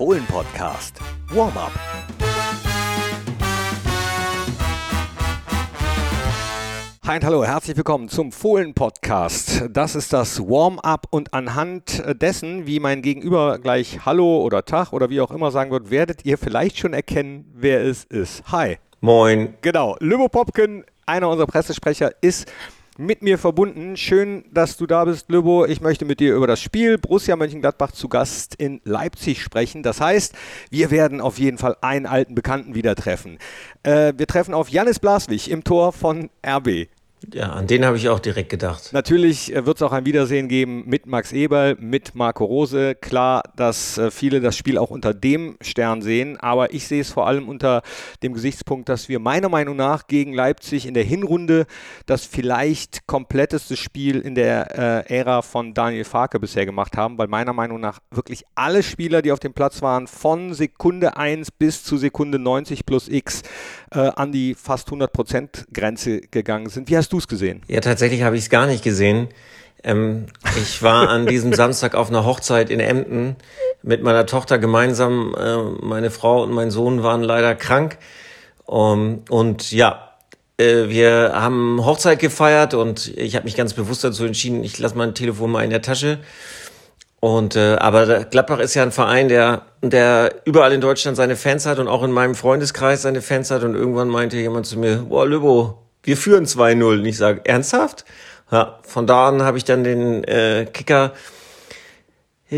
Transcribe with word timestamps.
Fohlen 0.00 0.24
Podcast. 0.24 0.98
Warm-up. 1.28 1.72
Hi 7.06 7.16
und 7.16 7.24
hallo, 7.26 7.44
herzlich 7.44 7.76
willkommen 7.76 8.08
zum 8.08 8.32
Fohlen 8.32 8.72
Podcast. 8.72 9.64
Das 9.70 9.94
ist 9.94 10.14
das 10.14 10.40
Warm-up 10.40 11.06
und 11.10 11.34
anhand 11.34 12.02
dessen, 12.18 12.66
wie 12.66 12.80
mein 12.80 13.02
Gegenüber 13.02 13.58
gleich 13.58 14.06
Hallo 14.06 14.40
oder 14.40 14.64
Tag 14.64 14.94
oder 14.94 15.10
wie 15.10 15.20
auch 15.20 15.32
immer 15.32 15.50
sagen 15.50 15.70
wird, 15.70 15.90
werdet 15.90 16.24
ihr 16.24 16.38
vielleicht 16.38 16.78
schon 16.78 16.94
erkennen, 16.94 17.52
wer 17.54 17.82
es 17.82 18.04
ist. 18.04 18.42
Hi. 18.50 18.78
Moin. 19.02 19.52
Genau, 19.60 19.98
Lübo 20.00 20.30
Popken, 20.30 20.82
einer 21.04 21.28
unserer 21.28 21.46
Pressesprecher, 21.46 22.10
ist 22.22 22.50
mit 23.00 23.22
mir 23.22 23.38
verbunden. 23.38 23.96
Schön, 23.96 24.44
dass 24.52 24.76
du 24.76 24.86
da 24.86 25.06
bist, 25.06 25.30
Löbo. 25.30 25.64
Ich 25.64 25.80
möchte 25.80 26.04
mit 26.04 26.20
dir 26.20 26.34
über 26.34 26.46
das 26.46 26.60
Spiel 26.60 26.98
Borussia 26.98 27.34
Mönchengladbach 27.34 27.92
zu 27.92 28.08
Gast 28.08 28.54
in 28.56 28.82
Leipzig 28.84 29.42
sprechen. 29.42 29.82
Das 29.82 30.02
heißt, 30.02 30.34
wir 30.68 30.90
werden 30.90 31.22
auf 31.22 31.38
jeden 31.38 31.56
Fall 31.56 31.76
einen 31.80 32.04
alten 32.04 32.34
Bekannten 32.34 32.74
wieder 32.74 32.94
treffen. 32.94 33.38
Äh, 33.82 34.12
wir 34.16 34.26
treffen 34.26 34.52
auf 34.52 34.68
Janis 34.68 34.98
Blaswig 34.98 35.50
im 35.50 35.64
Tor 35.64 35.92
von 35.92 36.28
RB. 36.46 36.88
Ja, 37.34 37.50
an 37.50 37.66
den 37.66 37.84
habe 37.84 37.98
ich 37.98 38.08
auch 38.08 38.18
direkt 38.18 38.48
gedacht. 38.48 38.92
Natürlich 38.92 39.54
äh, 39.54 39.66
wird 39.66 39.76
es 39.76 39.82
auch 39.82 39.92
ein 39.92 40.06
Wiedersehen 40.06 40.48
geben 40.48 40.84
mit 40.86 41.06
Max 41.06 41.32
Eberl, 41.32 41.76
mit 41.78 42.14
Marco 42.14 42.44
Rose. 42.44 42.94
Klar, 42.94 43.42
dass 43.56 43.98
äh, 43.98 44.10
viele 44.10 44.40
das 44.40 44.56
Spiel 44.56 44.78
auch 44.78 44.90
unter 44.90 45.12
dem 45.12 45.56
Stern 45.60 46.00
sehen, 46.00 46.38
aber 46.38 46.72
ich 46.72 46.86
sehe 46.86 47.02
es 47.02 47.10
vor 47.10 47.26
allem 47.26 47.48
unter 47.48 47.82
dem 48.22 48.32
Gesichtspunkt, 48.32 48.88
dass 48.88 49.08
wir 49.10 49.18
meiner 49.18 49.50
Meinung 49.50 49.76
nach 49.76 50.06
gegen 50.06 50.32
Leipzig 50.32 50.86
in 50.86 50.94
der 50.94 51.04
Hinrunde 51.04 51.66
das 52.06 52.24
vielleicht 52.24 53.06
kompletteste 53.06 53.76
Spiel 53.76 54.20
in 54.20 54.34
der 54.34 55.06
äh, 55.06 55.18
Ära 55.18 55.42
von 55.42 55.74
Daniel 55.74 56.04
Farke 56.04 56.40
bisher 56.40 56.64
gemacht 56.64 56.96
haben, 56.96 57.18
weil 57.18 57.28
meiner 57.28 57.52
Meinung 57.52 57.80
nach 57.80 58.00
wirklich 58.10 58.44
alle 58.54 58.82
Spieler, 58.82 59.20
die 59.20 59.32
auf 59.32 59.40
dem 59.40 59.52
Platz 59.52 59.82
waren, 59.82 60.06
von 60.06 60.54
Sekunde 60.54 61.18
1 61.18 61.50
bis 61.50 61.84
zu 61.84 61.98
Sekunde 61.98 62.38
90 62.38 62.86
plus 62.86 63.08
X 63.08 63.42
äh, 63.92 63.98
an 63.98 64.32
die 64.32 64.54
fast 64.54 64.88
100% 64.88 65.66
Grenze 65.72 66.22
gegangen 66.22 66.70
sind. 66.70 66.88
Wie 66.88 66.96
hast 66.96 67.09
hast 67.10 67.12
du 67.12 67.18
es 67.18 67.26
gesehen? 67.26 67.62
Ja, 67.66 67.80
tatsächlich 67.80 68.22
habe 68.22 68.36
ich 68.36 68.42
es 68.42 68.50
gar 68.50 68.68
nicht 68.68 68.84
gesehen. 68.84 69.26
Ähm, 69.82 70.26
ich 70.56 70.80
war 70.80 71.08
an 71.08 71.26
diesem 71.26 71.52
Samstag 71.52 71.96
auf 71.96 72.08
einer 72.08 72.24
Hochzeit 72.24 72.70
in 72.70 72.78
Emden 72.78 73.34
mit 73.82 74.04
meiner 74.04 74.26
Tochter 74.26 74.58
gemeinsam. 74.58 75.34
Äh, 75.36 75.56
meine 75.84 76.12
Frau 76.12 76.44
und 76.44 76.52
mein 76.52 76.70
Sohn 76.70 77.02
waren 77.02 77.24
leider 77.24 77.56
krank. 77.56 77.98
Um, 78.64 79.24
und 79.28 79.72
ja, 79.72 80.12
äh, 80.56 80.88
wir 80.88 81.32
haben 81.34 81.84
Hochzeit 81.84 82.20
gefeiert 82.20 82.74
und 82.74 83.08
ich 83.16 83.34
habe 83.34 83.44
mich 83.44 83.56
ganz 83.56 83.74
bewusst 83.74 84.04
dazu 84.04 84.24
entschieden, 84.24 84.62
ich 84.62 84.78
lasse 84.78 84.96
mein 84.96 85.12
Telefon 85.12 85.50
mal 85.50 85.64
in 85.64 85.70
der 85.70 85.82
Tasche. 85.82 86.20
Und 87.18 87.56
äh, 87.56 87.74
aber 87.74 88.22
Gladbach 88.26 88.60
ist 88.60 88.74
ja 88.74 88.84
ein 88.84 88.92
Verein, 88.92 89.28
der 89.28 89.62
der 89.82 90.32
überall 90.44 90.72
in 90.72 90.80
Deutschland 90.80 91.16
seine 91.16 91.34
Fans 91.34 91.66
hat 91.66 91.80
und 91.80 91.88
auch 91.88 92.04
in 92.04 92.12
meinem 92.12 92.36
Freundeskreis 92.36 93.02
seine 93.02 93.20
Fans 93.20 93.50
hat. 93.50 93.64
Und 93.64 93.74
irgendwann 93.74 94.08
meinte 94.08 94.36
jemand 94.36 94.66
zu 94.66 94.78
mir: 94.78 94.98
Boah, 95.08 95.26
Löbo, 95.26 95.89
wir 96.02 96.16
führen 96.16 96.46
2-0. 96.46 96.98
Und 97.00 97.04
ich 97.04 97.16
sage, 97.16 97.42
ernsthaft? 97.44 98.04
Ja, 98.50 98.78
von 98.82 99.06
da 99.06 99.28
an 99.28 99.42
habe 99.42 99.58
ich 99.58 99.64
dann 99.64 99.84
den 99.84 100.24
äh, 100.24 100.66
Kicker 100.72 101.12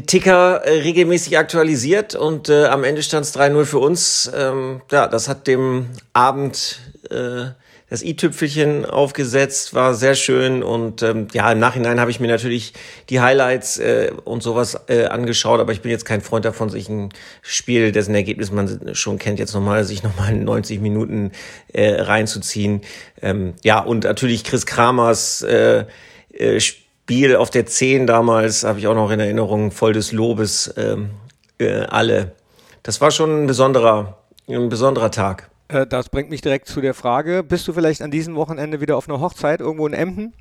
Ticker 0.01 0.63
äh, 0.65 0.81
regelmäßig 0.81 1.37
aktualisiert 1.37 2.15
und 2.15 2.49
äh, 2.49 2.65
am 2.65 2.83
Ende 2.83 3.03
stand 3.03 3.27
es 3.27 3.37
3-0 3.37 3.67
für 3.67 3.79
uns. 3.79 4.31
Ähm, 4.35 4.81
ja, 4.91 5.07
das 5.07 5.29
hat 5.29 5.47
dem 5.47 5.91
Abend 6.15 6.81
äh, 7.11 7.49
das 7.93 8.03
i-Tüpfelchen 8.03 8.87
aufgesetzt, 8.87 9.75
war 9.75 9.93
sehr 9.93 10.15
schön 10.15 10.63
und 10.63 11.03
ähm, 11.03 11.29
ja, 11.35 11.53
im 11.53 11.59
Nachhinein 11.59 12.01
habe 12.01 12.11
ich 12.11 12.21
mir 12.21 12.27
natürlich 12.27 12.73
die 13.11 13.21
Highlights 13.21 13.77
äh, 13.77 14.13
und 14.25 14.43
sowas 14.43 14.81
äh, 14.87 15.05
angeschaut, 15.05 15.61
aber 15.61 15.73
ich 15.73 15.83
bin 15.83 15.91
jetzt 15.91 16.07
kein 16.07 16.23
Freund 16.23 16.47
davon, 16.47 16.71
sich 16.71 16.89
ein 16.89 17.11
Spiel, 17.43 17.93
dessen 17.93 18.15
Ergebnis 18.15 18.51
man 18.51 18.95
schon 18.95 19.19
kennt, 19.19 19.39
jetzt 19.39 19.53
nochmal, 19.53 19.85
sich 19.85 20.03
nochmal 20.03 20.35
90 20.35 20.81
Minuten 20.81 21.33
äh, 21.75 22.01
reinzuziehen. 22.01 22.81
Ähm, 23.21 23.53
ja, 23.63 23.81
und 23.81 24.05
natürlich 24.05 24.45
Chris 24.45 24.65
Kramers 24.65 25.43
äh, 25.43 25.85
äh, 26.33 26.61
Spiel 26.61 27.37
auf 27.37 27.51
der 27.51 27.67
10 27.67 28.07
damals, 28.07 28.65
habe 28.65 28.79
ich 28.79 28.87
auch 28.87 28.95
noch 28.95 29.11
in 29.11 29.21
Erinnerung, 29.21 29.71
voll 29.71 29.93
des 29.93 30.13
Lobes, 30.13 30.73
ähm, 30.79 31.11
äh, 31.59 31.81
alle. 31.81 32.33
Das 32.85 33.03
war 33.03 33.11
schon 33.11 33.45
ein 33.45 33.47
besonderer, 33.47 34.17
ein 34.49 34.71
besonderer 34.71 35.11
Tag. 35.11 35.52
Äh, 35.73 35.87
das 35.87 36.09
bringt 36.09 36.31
mich 36.31 36.43
direkt 36.43 36.69
zu 36.69 36.81
der 36.81 36.95
Frage, 36.95 37.43
bist 37.43 37.67
du 37.67 37.73
vielleicht 37.73 38.03
an 38.03 38.11
diesem 38.11 38.35
Wochenende 38.37 38.81
wieder 38.81 38.97
auf 38.97 39.09
einer 39.09 39.21
Hochzeit 39.21 39.61
irgendwo 39.61 39.87
in 39.87 39.95
Emden? 39.95 40.35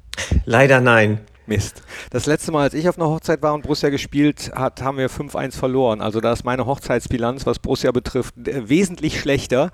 Leider 0.46 0.82
nein. 0.82 1.22
Mist. 1.48 1.82
Das 2.12 2.28
letzte 2.28 2.52
Mal, 2.52 2.64
als 2.64 2.74
ich 2.76 2.88
auf 2.88 2.98
einer 2.98 3.10
Hochzeit 3.10 3.42
war 3.42 3.54
und 3.54 3.64
Borussia 3.64 3.90
gespielt 3.90 4.52
hat, 4.54 4.82
haben 4.84 4.98
wir 4.98 5.10
5-1 5.10 5.58
verloren. 5.58 6.00
Also 6.00 6.22
da 6.22 6.32
ist 6.32 6.46
meine 6.46 6.66
Hochzeitsbilanz, 6.66 7.46
was 7.46 7.60
Borussia 7.60 7.92
betrifft, 7.92 8.36
äh, 8.48 8.70
wesentlich 8.70 9.20
schlechter. 9.20 9.72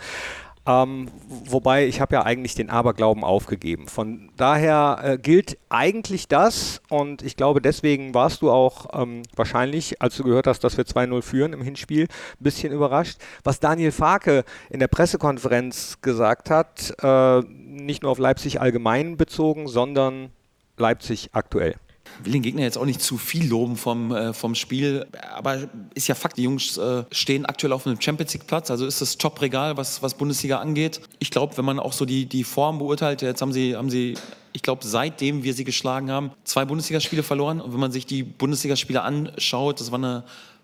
Ähm, 0.68 1.08
wobei 1.46 1.88
ich 1.88 2.02
habe 2.02 2.16
ja 2.16 2.24
eigentlich 2.24 2.54
den 2.54 2.70
Aberglauben 2.70 3.24
aufgegeben. 3.24 3.88
Von 3.88 4.30
daher 4.36 5.00
äh, 5.02 5.18
gilt 5.18 5.58
eigentlich 5.70 6.28
das 6.28 6.82
und 6.90 7.22
ich 7.22 7.38
glaube, 7.38 7.62
deswegen 7.62 8.14
warst 8.14 8.42
du 8.42 8.52
auch 8.52 8.88
ähm, 8.94 9.24
wahrscheinlich, 9.36 10.02
als 10.02 10.18
du 10.18 10.24
gehört 10.24 10.46
hast, 10.46 10.66
dass 10.66 10.76
wir 10.76 10.84
2-0 10.84 11.22
führen 11.22 11.54
im 11.54 11.62
Hinspiel, 11.62 12.04
ein 12.04 12.44
bisschen 12.44 12.74
überrascht. 12.74 13.18
Was 13.46 13.62
Daniel 13.62 13.94
Farke 13.94 14.44
in 14.70 14.80
der 14.80 14.90
Pressekonferenz 14.90 16.00
gesagt 16.02 16.50
hat, 16.50 16.94
äh, 17.02 17.40
nicht 17.48 18.04
nur 18.04 18.12
auf 18.12 18.20
Leipzig 18.20 18.60
allgemein 18.60 19.16
bezogen, 19.16 19.70
sondern 19.70 20.32
Leipzig 20.76 21.30
aktuell 21.32 21.76
will 22.24 22.34
den 22.34 22.42
Gegner 22.42 22.62
jetzt 22.62 22.78
auch 22.78 22.86
nicht 22.86 23.02
zu 23.02 23.18
viel 23.18 23.48
loben 23.48 23.78
vom, 23.78 24.12
äh, 24.12 24.34
vom 24.34 24.56
Spiel, 24.56 25.06
aber 25.36 25.70
ist 25.94 26.08
ja 26.08 26.16
Fakt, 26.16 26.38
die 26.38 26.44
Jungs 26.44 26.78
äh, 26.78 27.04
stehen 27.12 27.46
aktuell 27.46 27.74
auf 27.74 27.86
einem 27.86 28.00
Champions 28.00 28.34
League 28.34 28.48
Platz, 28.48 28.72
also 28.72 28.86
ist 28.86 29.02
das 29.02 29.18
Top-Regal, 29.18 29.78
was, 29.78 30.02
was 30.02 30.16
Bundesliga 30.16 30.60
angeht. 30.60 31.02
Ich 31.20 31.32
glaube, 31.32 31.58
wenn 31.58 31.66
man 31.66 31.80
auch 31.80 31.94
so 31.94 32.06
die, 32.06 32.26
die 32.26 32.44
Form 32.44 32.80
beurteilt, 32.80 33.22
jetzt 33.22 33.42
haben 33.42 33.54
sie, 33.54 33.76
haben 33.76 33.90
sie 33.90 34.16
ich 34.54 34.64
glaube, 34.64 34.82
seitdem 34.84 35.44
wir 35.44 35.54
sie 35.54 35.66
geschlagen 35.66 36.10
haben, 36.10 36.32
zwei 36.44 36.66
Bundesligaspiele 36.66 37.22
verloren. 37.22 37.62
Und 37.62 37.74
wenn 37.74 37.80
man 37.80 37.92
sich 37.92 38.08
die 38.08 38.24
Bundesligaspiele 38.24 39.04
anschaut, 39.04 39.80
das 39.80 39.92
war 39.92 40.00
eine 40.00 40.24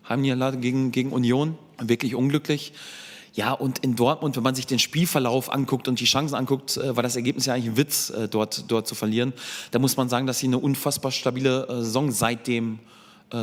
Heimniederlage 0.09 0.57
gegen, 0.57 0.91
gegen 0.91 1.11
Union, 1.11 1.57
wirklich 1.79 2.15
unglücklich. 2.15 2.73
Ja, 3.35 3.51
und 3.51 3.79
in 3.79 3.95
Dortmund, 3.95 4.35
wenn 4.35 4.43
man 4.43 4.53
sich 4.53 4.67
den 4.67 4.77
Spielverlauf 4.77 5.51
anguckt 5.51 5.87
und 5.87 5.99
die 5.99 6.05
Chancen 6.05 6.35
anguckt, 6.35 6.77
äh, 6.77 6.95
war 6.95 7.01
das 7.01 7.15
Ergebnis 7.15 7.47
ja 7.47 7.55
eigentlich 7.55 7.71
ein 7.71 7.77
Witz, 7.77 8.11
äh, 8.11 8.27
dort, 8.27 8.65
dort 8.71 8.87
zu 8.87 8.93
verlieren. 8.93 9.33
Da 9.71 9.79
muss 9.79 9.97
man 9.97 10.07
sagen, 10.07 10.27
dass 10.27 10.37
sie 10.37 10.47
eine 10.47 10.59
unfassbar 10.59 11.11
stabile 11.11 11.67
äh, 11.67 11.75
Saison 11.77 12.11
seitdem 12.11 12.79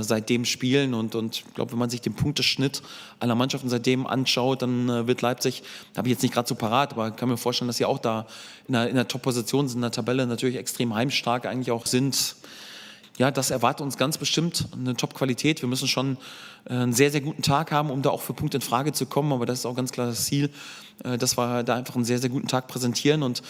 seitdem 0.03 0.45
spielen. 0.45 0.95
Und, 0.95 1.17
und 1.17 1.39
ich 1.39 1.55
glaube, 1.55 1.73
wenn 1.73 1.81
man 1.81 1.91
sich 1.91 2.00
den 2.00 2.15
Punkteschnitt 2.15 2.81
aller 3.19 3.34
Mannschaften 3.34 3.69
seitdem 3.69 4.06
anschaut, 4.06 4.62
dann 4.62 5.09
wird 5.09 5.21
Leipzig, 5.21 5.65
habe 5.97 6.06
ich 6.06 6.12
jetzt 6.12 6.23
nicht 6.23 6.33
gerade 6.33 6.47
so 6.47 6.55
parat, 6.55 6.93
aber 6.93 7.11
kann 7.11 7.29
mir 7.29 7.37
vorstellen, 7.37 7.67
dass 7.67 7.79
sie 7.79 7.87
auch 7.87 7.99
da 7.99 8.29
in 8.69 8.75
der, 8.75 8.89
in 8.89 8.95
der 8.95 9.09
Top-Position 9.09 9.67
sind, 9.67 9.79
in 9.79 9.83
der 9.83 9.91
Tabelle 9.91 10.29
natürlich 10.29 10.55
extrem 10.55 10.95
heimstark 10.95 11.45
eigentlich 11.45 11.73
auch 11.73 11.87
sind 11.87 12.37
ja, 13.20 13.31
das 13.31 13.50
erwartet 13.50 13.82
uns 13.82 13.98
ganz 13.98 14.16
bestimmt 14.16 14.66
eine 14.72 14.97
Top-Qualität. 14.97 15.60
Wir 15.60 15.69
müssen 15.69 15.86
schon 15.86 16.16
äh, 16.64 16.72
einen 16.72 16.94
sehr, 16.94 17.10
sehr 17.10 17.20
guten 17.20 17.42
Tag 17.42 17.70
haben, 17.70 17.91
um 17.91 18.00
da 18.00 18.08
auch 18.08 18.22
für 18.22 18.32
Punkte 18.32 18.56
in 18.56 18.62
Frage 18.62 18.92
zu 18.94 19.04
kommen. 19.04 19.31
Aber 19.34 19.44
das 19.44 19.58
ist 19.58 19.66
auch 19.66 19.76
ganz 19.76 19.92
klar 19.92 20.06
das 20.06 20.25
Ziel, 20.25 20.48
äh, 21.04 21.19
dass 21.19 21.36
wir 21.36 21.62
da 21.62 21.75
einfach 21.75 21.97
einen 21.97 22.06
sehr, 22.06 22.19
sehr 22.19 22.31
guten 22.31 22.48
Tag 22.48 22.66
präsentieren. 22.66 23.22
Und 23.22 23.42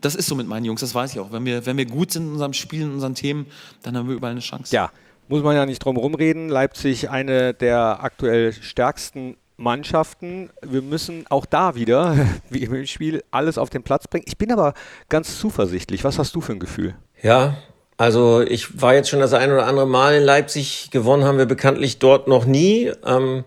das 0.00 0.16
ist 0.16 0.26
so 0.26 0.34
mit 0.34 0.48
meinen 0.48 0.64
Jungs, 0.64 0.80
das 0.80 0.92
weiß 0.92 1.12
ich 1.12 1.20
auch. 1.20 1.30
Wenn 1.30 1.44
wir, 1.44 1.64
wenn 1.66 1.76
wir 1.76 1.86
gut 1.86 2.10
sind 2.10 2.24
in 2.24 2.32
unserem 2.32 2.52
Spiel, 2.52 2.82
in 2.82 2.94
unseren 2.94 3.14
Themen, 3.14 3.46
dann 3.84 3.96
haben 3.96 4.08
wir 4.08 4.16
überall 4.16 4.32
eine 4.32 4.40
Chance. 4.40 4.74
Ja, 4.74 4.90
muss 5.28 5.44
man 5.44 5.54
ja 5.54 5.66
nicht 5.66 5.84
drum 5.84 5.96
rumreden. 5.98 6.48
Leipzig 6.48 7.08
eine 7.08 7.54
der 7.54 8.02
aktuell 8.02 8.52
stärksten 8.52 9.36
Mannschaften. 9.56 10.50
Wir 10.62 10.82
müssen 10.82 11.26
auch 11.28 11.46
da 11.46 11.76
wieder, 11.76 12.16
wie 12.50 12.64
im 12.64 12.86
Spiel, 12.88 13.22
alles 13.30 13.56
auf 13.56 13.70
den 13.70 13.84
Platz 13.84 14.08
bringen. 14.08 14.24
Ich 14.26 14.36
bin 14.36 14.50
aber 14.50 14.74
ganz 15.08 15.38
zuversichtlich. 15.38 16.02
Was 16.02 16.18
hast 16.18 16.34
du 16.34 16.40
für 16.40 16.54
ein 16.54 16.58
Gefühl? 16.58 16.96
Ja, 17.22 17.56
also 18.02 18.40
ich 18.40 18.82
war 18.82 18.94
jetzt 18.94 19.10
schon 19.10 19.20
das 19.20 19.32
ein 19.32 19.52
oder 19.52 19.68
andere 19.68 19.86
Mal 19.86 20.16
in 20.16 20.24
Leipzig. 20.24 20.88
Gewonnen 20.90 21.22
haben 21.22 21.38
wir 21.38 21.46
bekanntlich 21.46 22.00
dort 22.00 22.26
noch 22.26 22.46
nie. 22.46 22.90
Ähm, 23.06 23.44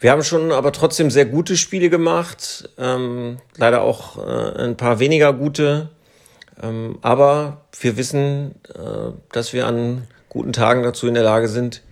wir 0.00 0.10
haben 0.10 0.24
schon 0.24 0.50
aber 0.50 0.72
trotzdem 0.72 1.12
sehr 1.12 1.26
gute 1.26 1.56
Spiele 1.56 1.88
gemacht. 1.88 2.68
Ähm, 2.76 3.36
leider 3.56 3.82
auch 3.82 4.18
äh, 4.18 4.64
ein 4.64 4.76
paar 4.76 4.98
weniger 4.98 5.32
gute. 5.32 5.90
Ähm, 6.60 6.98
aber 7.02 7.68
wir 7.78 7.96
wissen, 7.96 8.56
äh, 8.74 9.12
dass 9.30 9.52
wir 9.52 9.68
an 9.68 10.08
guten 10.28 10.52
Tagen 10.52 10.82
dazu 10.82 11.06
in 11.06 11.14
der 11.14 11.22
Lage 11.22 11.46
sind, 11.46 11.82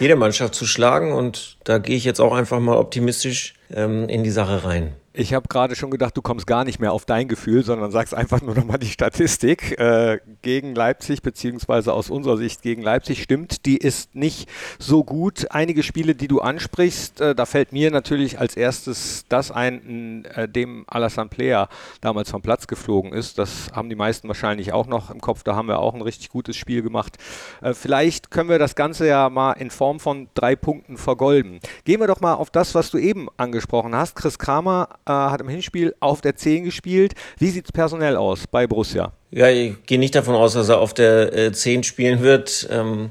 jede 0.00 0.16
Mannschaft 0.16 0.56
zu 0.56 0.66
schlagen. 0.66 1.12
Und 1.12 1.58
da 1.62 1.78
gehe 1.78 1.94
ich 1.94 2.04
jetzt 2.04 2.20
auch 2.20 2.32
einfach 2.32 2.58
mal 2.58 2.76
optimistisch 2.76 3.54
ähm, 3.72 4.08
in 4.08 4.24
die 4.24 4.32
Sache 4.32 4.64
rein. 4.64 4.96
Ich 5.12 5.34
habe 5.34 5.48
gerade 5.48 5.74
schon 5.74 5.90
gedacht, 5.90 6.16
du 6.16 6.22
kommst 6.22 6.46
gar 6.46 6.64
nicht 6.64 6.78
mehr 6.78 6.92
auf 6.92 7.04
dein 7.04 7.26
Gefühl, 7.26 7.64
sondern 7.64 7.90
sagst 7.90 8.14
einfach 8.14 8.42
nur 8.42 8.54
nochmal 8.54 8.78
die 8.78 8.86
Statistik 8.86 9.76
äh, 9.80 10.20
gegen 10.42 10.72
Leipzig, 10.72 11.20
beziehungsweise 11.20 11.92
aus 11.92 12.10
unserer 12.10 12.36
Sicht 12.36 12.62
gegen 12.62 12.80
Leipzig 12.80 13.20
stimmt. 13.20 13.66
Die 13.66 13.76
ist 13.76 14.14
nicht 14.14 14.48
so 14.78 15.02
gut. 15.02 15.48
Einige 15.50 15.82
Spiele, 15.82 16.14
die 16.14 16.28
du 16.28 16.40
ansprichst, 16.40 17.20
äh, 17.20 17.34
da 17.34 17.44
fällt 17.44 17.72
mir 17.72 17.90
natürlich 17.90 18.38
als 18.38 18.56
erstes 18.56 19.24
das 19.28 19.50
ein, 19.50 20.26
äh, 20.26 20.48
dem 20.48 20.84
Alassane 20.86 21.28
Player 21.28 21.68
damals 22.00 22.30
vom 22.30 22.40
Platz 22.40 22.68
geflogen 22.68 23.12
ist. 23.12 23.36
Das 23.36 23.72
haben 23.72 23.88
die 23.88 23.96
meisten 23.96 24.28
wahrscheinlich 24.28 24.72
auch 24.72 24.86
noch 24.86 25.10
im 25.10 25.20
Kopf. 25.20 25.42
Da 25.42 25.56
haben 25.56 25.66
wir 25.66 25.80
auch 25.80 25.94
ein 25.94 26.02
richtig 26.02 26.28
gutes 26.28 26.56
Spiel 26.56 26.82
gemacht. 26.82 27.18
Äh, 27.62 27.74
vielleicht 27.74 28.30
können 28.30 28.48
wir 28.48 28.60
das 28.60 28.76
Ganze 28.76 29.08
ja 29.08 29.28
mal 29.28 29.54
in 29.54 29.70
Form 29.70 29.98
von 29.98 30.28
drei 30.34 30.54
Punkten 30.54 30.96
vergolden. 30.96 31.58
Gehen 31.84 31.98
wir 31.98 32.06
doch 32.06 32.20
mal 32.20 32.34
auf 32.34 32.50
das, 32.50 32.76
was 32.76 32.92
du 32.92 32.98
eben 32.98 33.26
angesprochen 33.38 33.92
hast. 33.96 34.14
Chris 34.14 34.38
Kramer 34.38 34.99
äh, 35.06 35.12
hat 35.12 35.40
im 35.40 35.48
Hinspiel 35.48 35.94
auf 36.00 36.20
der 36.20 36.36
10 36.36 36.64
gespielt. 36.64 37.14
Wie 37.38 37.50
sieht 37.50 37.66
es 37.66 37.72
personell 37.72 38.16
aus 38.16 38.46
bei 38.46 38.66
Borussia? 38.66 39.12
Ja, 39.30 39.48
ich 39.48 39.84
gehe 39.86 39.98
nicht 39.98 40.14
davon 40.14 40.34
aus, 40.34 40.54
dass 40.54 40.68
er 40.68 40.80
auf 40.80 40.94
der 40.94 41.32
äh, 41.32 41.52
10 41.52 41.84
spielen 41.84 42.20
wird, 42.20 42.68
ähm, 42.70 43.10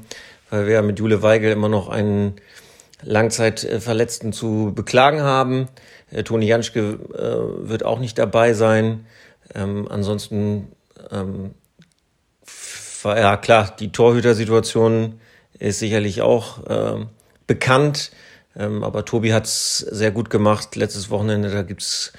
weil 0.50 0.66
wir 0.66 0.74
ja 0.74 0.82
mit 0.82 0.98
Jule 0.98 1.22
Weigel 1.22 1.52
immer 1.52 1.68
noch 1.68 1.88
einen 1.88 2.34
Langzeitverletzten 3.02 4.32
zu 4.32 4.72
beklagen 4.74 5.22
haben. 5.22 5.68
Äh, 6.10 6.22
Toni 6.22 6.46
Janschke 6.46 6.98
äh, 7.14 7.68
wird 7.68 7.84
auch 7.84 7.98
nicht 7.98 8.18
dabei 8.18 8.52
sein. 8.52 9.06
Ähm, 9.54 9.88
ansonsten 9.90 10.72
ähm, 11.10 11.54
ja 13.04 13.36
klar, 13.36 13.74
die 13.78 13.92
Torhütersituation 13.92 15.20
ist 15.58 15.78
sicherlich 15.78 16.22
auch 16.22 16.66
äh, 16.66 17.06
bekannt. 17.46 18.10
Ähm, 18.56 18.82
aber 18.82 19.04
Tobi 19.04 19.32
hat 19.32 19.46
es 19.46 19.78
sehr 19.78 20.10
gut 20.10 20.30
gemacht 20.30 20.76
letztes 20.76 21.10
Wochenende. 21.10 21.50
Da 21.50 21.62
gibt 21.62 21.82
es 21.82 22.12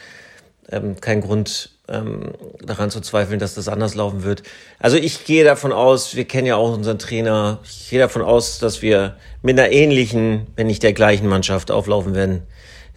ähm, 0.69 0.99
keinen 1.01 1.21
Grund 1.21 1.71
ähm, 1.89 2.31
daran 2.63 2.89
zu 2.89 3.01
zweifeln, 3.01 3.39
dass 3.39 3.55
das 3.55 3.67
anders 3.67 3.95
laufen 3.95 4.23
wird. 4.23 4.43
Also 4.79 4.97
ich 4.97 5.25
gehe 5.25 5.43
davon 5.43 5.71
aus, 5.71 6.15
wir 6.15 6.25
kennen 6.25 6.47
ja 6.47 6.55
auch 6.55 6.73
unseren 6.73 6.99
Trainer, 6.99 7.59
ich 7.63 7.89
gehe 7.89 7.99
davon 7.99 8.21
aus, 8.21 8.59
dass 8.59 8.81
wir 8.81 9.17
mit 9.41 9.59
einer 9.59 9.71
ähnlichen, 9.71 10.47
wenn 10.55 10.67
nicht 10.67 10.83
der 10.83 10.93
gleichen 10.93 11.27
Mannschaft 11.27 11.71
auflaufen 11.71 12.15
werden 12.15 12.43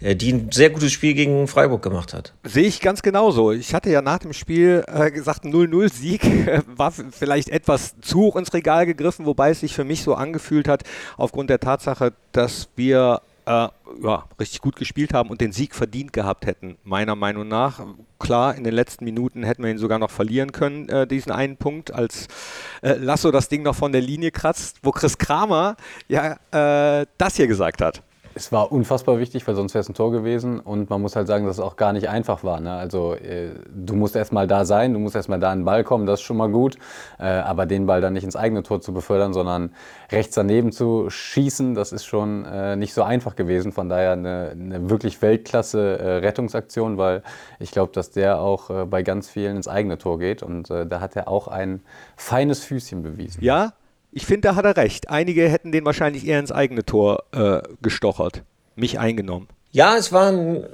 die 0.01 0.33
ein 0.33 0.51
sehr 0.51 0.69
gutes 0.69 0.91
Spiel 0.91 1.13
gegen 1.13 1.47
Freiburg 1.47 1.81
gemacht 1.81 2.13
hat. 2.13 2.33
Sehe 2.43 2.67
ich 2.67 2.81
ganz 2.81 3.01
genauso. 3.01 3.51
Ich 3.51 3.73
hatte 3.73 3.89
ja 3.89 4.01
nach 4.01 4.19
dem 4.19 4.33
Spiel 4.33 4.83
äh, 4.87 5.11
gesagt, 5.11 5.45
0-0-Sieg 5.45 6.23
äh, 6.23 6.61
war 6.67 6.91
vielleicht 6.91 7.49
etwas 7.49 7.95
zu 8.01 8.19
hoch 8.19 8.35
ins 8.35 8.53
Regal 8.53 8.85
gegriffen, 8.85 9.25
wobei 9.25 9.51
es 9.51 9.61
sich 9.61 9.73
für 9.73 9.83
mich 9.83 10.03
so 10.03 10.15
angefühlt 10.15 10.67
hat, 10.67 10.83
aufgrund 11.17 11.49
der 11.49 11.59
Tatsache, 11.59 12.13
dass 12.31 12.69
wir 12.75 13.21
äh, 13.45 13.67
ja, 14.01 14.23
richtig 14.39 14.61
gut 14.61 14.75
gespielt 14.75 15.13
haben 15.13 15.29
und 15.29 15.39
den 15.39 15.51
Sieg 15.51 15.75
verdient 15.75 16.13
gehabt 16.13 16.45
hätten, 16.45 16.77
meiner 16.83 17.15
Meinung 17.15 17.47
nach. 17.47 17.85
Klar, 18.19 18.55
in 18.55 18.63
den 18.63 18.73
letzten 18.73 19.05
Minuten 19.05 19.43
hätten 19.43 19.63
wir 19.63 19.69
ihn 19.69 19.77
sogar 19.77 19.99
noch 19.99 20.11
verlieren 20.11 20.51
können, 20.51 20.89
äh, 20.89 21.07
diesen 21.07 21.31
einen 21.31 21.57
Punkt, 21.57 21.93
als 21.93 22.27
äh, 22.81 22.93
Lasso 22.93 23.31
das 23.31 23.49
Ding 23.49 23.63
noch 23.63 23.75
von 23.75 23.91
der 23.91 24.01
Linie 24.01 24.31
kratzt, 24.31 24.79
wo 24.83 24.91
Chris 24.91 25.17
Kramer 25.17 25.75
ja 26.07 26.37
äh, 26.51 27.05
das 27.17 27.35
hier 27.35 27.47
gesagt 27.47 27.81
hat 27.81 28.01
es 28.37 28.51
war 28.51 28.73
unfassbar 28.73 29.17
wichtig, 29.17 29.47
weil 29.47 29.55
sonst 29.55 29.73
wäre 29.73 29.81
es 29.81 29.87
ein 29.87 29.93
Tor 29.93 30.11
gewesen. 30.11 30.59
Und 30.59 30.89
man 30.89 31.01
muss 31.01 31.15
halt 31.15 31.25
sagen, 31.27 31.45
dass 31.45 31.55
es 31.55 31.63
auch 31.63 31.77
gar 31.77 31.93
nicht 31.93 32.09
einfach 32.09 32.43
war. 32.43 32.59
Ne? 32.59 32.73
Also 32.73 33.13
äh, 33.15 33.51
du 33.73 33.95
musst 33.95 34.15
erstmal 34.15 34.45
da 34.45 34.65
sein, 34.65 34.91
du 34.93 34.99
musst 34.99 35.15
erstmal 35.15 35.39
da 35.39 35.55
den 35.55 35.63
Ball 35.63 35.85
kommen, 35.85 36.05
das 36.05 36.19
ist 36.19 36.25
schon 36.25 36.35
mal 36.35 36.49
gut. 36.49 36.75
Äh, 37.17 37.27
aber 37.27 37.65
den 37.65 37.85
Ball 37.85 38.01
dann 38.01 38.11
nicht 38.11 38.25
ins 38.25 38.35
eigene 38.35 38.61
Tor 38.61 38.81
zu 38.81 38.93
befördern, 38.93 39.33
sondern 39.33 39.71
rechts 40.11 40.35
daneben 40.35 40.73
zu 40.73 41.09
schießen, 41.09 41.75
das 41.75 41.93
ist 41.93 42.03
schon 42.03 42.43
äh, 42.43 42.75
nicht 42.75 42.93
so 42.93 43.03
einfach 43.03 43.37
gewesen. 43.37 43.71
Von 43.71 43.87
daher 43.87 44.11
eine, 44.11 44.49
eine 44.51 44.89
wirklich 44.89 45.21
Weltklasse 45.21 45.97
äh, 45.97 46.17
Rettungsaktion, 46.17 46.97
weil 46.97 47.23
ich 47.59 47.71
glaube, 47.71 47.93
dass 47.93 48.11
der 48.11 48.41
auch 48.41 48.69
äh, 48.69 48.85
bei 48.85 49.01
ganz 49.01 49.29
vielen 49.29 49.55
ins 49.55 49.69
eigene 49.69 49.97
Tor 49.97 50.19
geht. 50.19 50.43
Und 50.43 50.69
äh, 50.69 50.85
da 50.85 50.99
hat 50.99 51.15
er 51.15 51.29
auch 51.29 51.47
ein 51.47 51.81
feines 52.17 52.65
Füßchen 52.65 53.01
bewiesen. 53.01 53.41
Ja, 53.41 53.71
ich 54.15 54.25
finde, 54.25 54.47
da 54.47 54.55
hat 54.55 54.63
er 54.63 54.77
recht. 54.77 55.09
Einige 55.09 55.49
hätten 55.49 55.73
den 55.73 55.83
wahrscheinlich 55.83 56.25
eher 56.25 56.39
ins 56.39 56.51
eigene 56.51 56.85
Tor 56.85 57.25
äh, 57.33 57.59
gestochert. 57.81 58.43
Mich 58.77 58.97
eingenommen. 58.97 59.49
Ja, 59.71 59.97
es 59.97 60.13
war, 60.13 60.33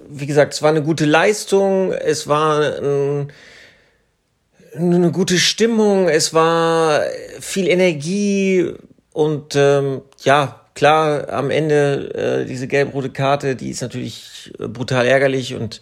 wie 0.09 0.27
gesagt, 0.27 0.53
es 0.53 0.61
war 0.61 0.69
eine 0.69 0.83
gute 0.83 1.05
Leistung, 1.05 1.91
es 1.91 2.27
war 2.27 2.61
ein, 2.61 3.31
eine 4.75 5.11
gute 5.11 5.39
Stimmung, 5.39 6.07
es 6.07 6.35
war 6.35 7.01
viel 7.39 7.67
Energie 7.67 8.73
und 9.11 9.55
ähm, 9.55 10.01
ja, 10.23 10.61
klar, 10.75 11.29
am 11.29 11.49
Ende 11.49 12.43
äh, 12.43 12.45
diese 12.45 12.67
gelb-rote 12.67 13.09
Karte, 13.09 13.55
die 13.55 13.71
ist 13.71 13.81
natürlich 13.81 14.53
brutal 14.59 15.07
ärgerlich 15.07 15.55
und 15.55 15.81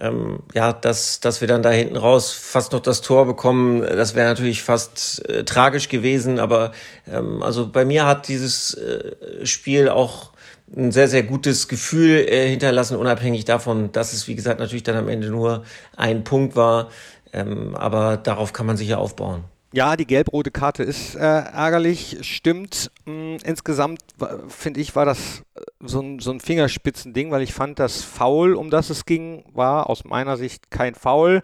ähm, 0.00 0.40
ja, 0.54 0.72
dass, 0.72 1.20
dass 1.20 1.40
wir 1.40 1.48
dann 1.48 1.62
da 1.62 1.70
hinten 1.70 1.96
raus 1.96 2.32
fast 2.32 2.72
noch 2.72 2.80
das 2.80 3.00
Tor 3.00 3.26
bekommen, 3.26 3.80
das 3.82 4.14
wäre 4.14 4.28
natürlich 4.28 4.62
fast 4.62 5.28
äh, 5.28 5.44
tragisch 5.44 5.88
gewesen. 5.88 6.38
Aber 6.38 6.72
ähm, 7.10 7.42
also 7.42 7.68
bei 7.68 7.84
mir 7.84 8.06
hat 8.06 8.28
dieses 8.28 8.74
äh, 8.74 9.44
Spiel 9.46 9.88
auch 9.88 10.30
ein 10.76 10.92
sehr, 10.92 11.08
sehr 11.08 11.22
gutes 11.22 11.68
Gefühl 11.68 12.26
äh, 12.28 12.48
hinterlassen, 12.48 12.96
unabhängig 12.96 13.44
davon, 13.44 13.92
dass 13.92 14.12
es, 14.12 14.26
wie 14.28 14.34
gesagt, 14.34 14.60
natürlich 14.60 14.82
dann 14.82 14.96
am 14.96 15.08
Ende 15.08 15.28
nur 15.28 15.64
ein 15.96 16.24
Punkt 16.24 16.56
war. 16.56 16.88
Ähm, 17.32 17.74
aber 17.74 18.16
darauf 18.16 18.52
kann 18.52 18.66
man 18.66 18.76
sich 18.76 18.88
ja 18.88 18.98
aufbauen. 18.98 19.44
Ja, 19.74 19.96
die 19.96 20.06
gelb-rote 20.06 20.52
Karte 20.52 20.84
ist 20.84 21.16
äh, 21.16 21.18
ärgerlich, 21.18 22.18
stimmt. 22.20 22.92
Mm, 23.06 23.38
insgesamt 23.42 24.02
finde 24.46 24.80
ich, 24.80 24.94
war 24.94 25.04
das 25.04 25.42
äh, 25.56 25.62
so 25.80 26.00
ein, 26.00 26.20
so 26.20 26.30
ein 26.30 26.38
Fingerspitzending, 26.38 27.32
weil 27.32 27.42
ich 27.42 27.52
fand, 27.52 27.80
das 27.80 28.04
Foul, 28.04 28.54
um 28.54 28.70
das 28.70 28.88
es 28.90 29.04
ging, 29.04 29.42
war 29.52 29.90
aus 29.90 30.04
meiner 30.04 30.36
Sicht 30.36 30.70
kein 30.70 30.94
Foul. 30.94 31.42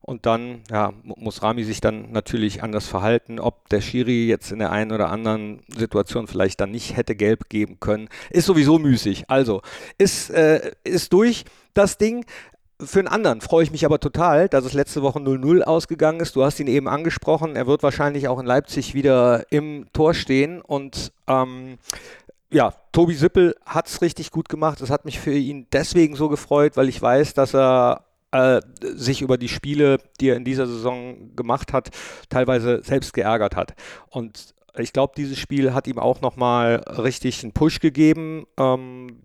Und 0.00 0.26
dann 0.26 0.62
ja, 0.72 0.92
muss 1.04 1.44
Rami 1.44 1.62
sich 1.62 1.80
dann 1.80 2.10
natürlich 2.10 2.64
anders 2.64 2.88
verhalten. 2.88 3.38
Ob 3.38 3.68
der 3.68 3.80
Schiri 3.80 4.26
jetzt 4.26 4.50
in 4.50 4.58
der 4.58 4.72
einen 4.72 4.90
oder 4.90 5.10
anderen 5.10 5.60
Situation 5.68 6.26
vielleicht 6.26 6.58
dann 6.60 6.72
nicht 6.72 6.96
hätte 6.96 7.14
gelb 7.14 7.48
geben 7.48 7.78
können, 7.78 8.08
ist 8.30 8.46
sowieso 8.46 8.80
müßig. 8.80 9.30
Also, 9.30 9.62
ist, 9.98 10.30
äh, 10.30 10.72
ist 10.82 11.12
durch 11.12 11.44
das 11.74 11.96
Ding. 11.96 12.24
Für 12.80 13.00
einen 13.00 13.08
anderen 13.08 13.40
freue 13.40 13.64
ich 13.64 13.72
mich 13.72 13.84
aber 13.84 13.98
total, 13.98 14.48
dass 14.48 14.64
es 14.64 14.72
letzte 14.72 15.02
Woche 15.02 15.18
0-0 15.18 15.62
ausgegangen 15.62 16.20
ist. 16.20 16.36
Du 16.36 16.44
hast 16.44 16.60
ihn 16.60 16.68
eben 16.68 16.86
angesprochen. 16.86 17.56
Er 17.56 17.66
wird 17.66 17.82
wahrscheinlich 17.82 18.28
auch 18.28 18.38
in 18.38 18.46
Leipzig 18.46 18.94
wieder 18.94 19.50
im 19.50 19.86
Tor 19.92 20.14
stehen. 20.14 20.60
Und 20.60 21.12
ähm, 21.26 21.78
ja, 22.50 22.72
Tobi 22.92 23.14
Sippel 23.14 23.56
hat 23.66 23.88
es 23.88 24.00
richtig 24.00 24.30
gut 24.30 24.48
gemacht. 24.48 24.80
Es 24.80 24.90
hat 24.90 25.04
mich 25.04 25.18
für 25.18 25.34
ihn 25.34 25.66
deswegen 25.72 26.14
so 26.14 26.28
gefreut, 26.28 26.76
weil 26.76 26.88
ich 26.88 27.02
weiß, 27.02 27.34
dass 27.34 27.52
er 27.52 28.04
äh, 28.30 28.60
sich 28.80 29.22
über 29.22 29.38
die 29.38 29.48
Spiele, 29.48 29.98
die 30.20 30.28
er 30.28 30.36
in 30.36 30.44
dieser 30.44 30.68
Saison 30.68 31.34
gemacht 31.34 31.72
hat, 31.72 31.90
teilweise 32.28 32.82
selbst 32.84 33.12
geärgert 33.12 33.56
hat. 33.56 33.74
Und 34.08 34.54
ich 34.78 34.92
glaube, 34.92 35.12
dieses 35.16 35.38
Spiel 35.38 35.74
hat 35.74 35.86
ihm 35.86 35.98
auch 35.98 36.20
nochmal 36.20 36.76
richtig 36.86 37.42
einen 37.42 37.52
Push 37.52 37.80
gegeben. 37.80 38.46
Ähm, 38.58 39.18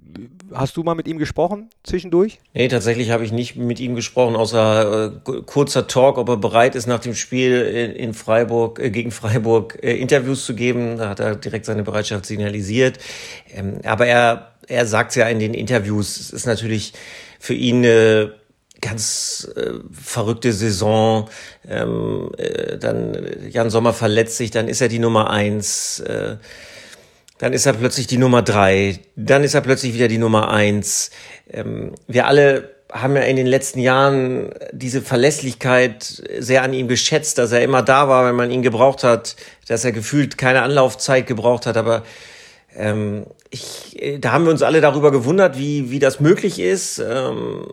hast 0.53 0.77
du 0.77 0.83
mal 0.83 0.95
mit 0.95 1.07
ihm 1.07 1.17
gesprochen 1.17 1.69
zwischendurch? 1.83 2.39
Nee, 2.53 2.67
tatsächlich 2.67 3.11
habe 3.11 3.23
ich 3.23 3.31
nicht 3.31 3.55
mit 3.55 3.79
ihm 3.79 3.95
gesprochen, 3.95 4.35
außer 4.35 5.13
äh, 5.27 5.41
kurzer 5.45 5.87
Talk, 5.87 6.17
ob 6.17 6.29
er 6.29 6.37
bereit 6.37 6.75
ist, 6.75 6.87
nach 6.87 6.99
dem 6.99 7.15
Spiel 7.15 7.61
in, 7.97 8.13
Freiburg, 8.13 8.79
äh, 8.79 8.89
gegen 8.89 9.11
Freiburg 9.11 9.79
äh, 9.81 9.95
Interviews 9.95 10.45
zu 10.45 10.55
geben. 10.55 10.97
Da 10.97 11.09
hat 11.09 11.19
er 11.19 11.35
direkt 11.35 11.65
seine 11.65 11.83
Bereitschaft 11.83 12.25
signalisiert. 12.25 12.99
Ähm, 13.53 13.79
aber 13.83 14.05
er, 14.05 14.53
er 14.67 14.85
sagt 14.85 15.11
es 15.11 15.15
ja 15.15 15.27
in 15.27 15.39
den 15.39 15.53
Interviews, 15.53 16.19
es 16.19 16.31
ist 16.31 16.45
natürlich 16.45 16.93
für 17.39 17.53
ihn 17.53 17.77
eine 17.77 18.33
ganz 18.83 19.49
äh, 19.55 19.71
verrückte 19.91 20.51
Saison. 20.53 21.29
Ähm, 21.67 22.31
äh, 22.37 22.77
dann 22.77 23.17
Jan 23.49 23.69
Sommer 23.69 23.93
verletzt 23.93 24.37
sich, 24.37 24.51
dann 24.51 24.67
ist 24.67 24.81
er 24.81 24.89
die 24.89 24.99
Nummer 24.99 25.29
eins. 25.29 25.99
Äh, 26.01 26.37
dann 27.39 27.53
ist 27.53 27.65
er 27.65 27.73
plötzlich 27.73 28.07
die 28.07 28.17
Nummer 28.17 28.41
drei. 28.41 28.99
Dann 29.15 29.43
ist 29.43 29.53
er 29.53 29.61
plötzlich 29.61 29.93
wieder 29.93 30.07
die 30.07 30.17
Nummer 30.17 30.51
eins. 30.51 31.11
Ähm, 31.49 31.93
wir 32.07 32.27
alle 32.27 32.69
haben 32.91 33.15
ja 33.15 33.23
in 33.23 33.37
den 33.37 33.47
letzten 33.47 33.79
Jahren 33.79 34.51
diese 34.71 35.01
Verlässlichkeit 35.01 36.21
sehr 36.37 36.61
an 36.61 36.73
ihm 36.73 36.87
geschätzt, 36.87 37.39
dass 37.39 37.51
er 37.51 37.63
immer 37.63 37.81
da 37.81 38.07
war, 38.07 38.25
wenn 38.25 38.35
man 38.35 38.51
ihn 38.51 38.61
gebraucht 38.61 39.03
hat, 39.03 39.35
dass 39.67 39.83
er 39.83 39.91
gefühlt 39.91 40.37
keine 40.37 40.61
Anlaufzeit 40.61 41.25
gebraucht 41.25 41.65
hat, 41.65 41.75
aber 41.75 42.03
ähm, 42.75 43.25
ich, 43.49 43.99
äh, 44.01 44.19
da 44.19 44.31
haben 44.31 44.45
wir 44.45 44.51
uns 44.51 44.61
alle 44.61 44.81
darüber 44.81 45.11
gewundert, 45.11 45.57
wie, 45.57 45.89
wie 45.89 45.99
das 45.99 46.19
möglich 46.19 46.59
ist. 46.59 46.99
Ähm, 46.99 47.65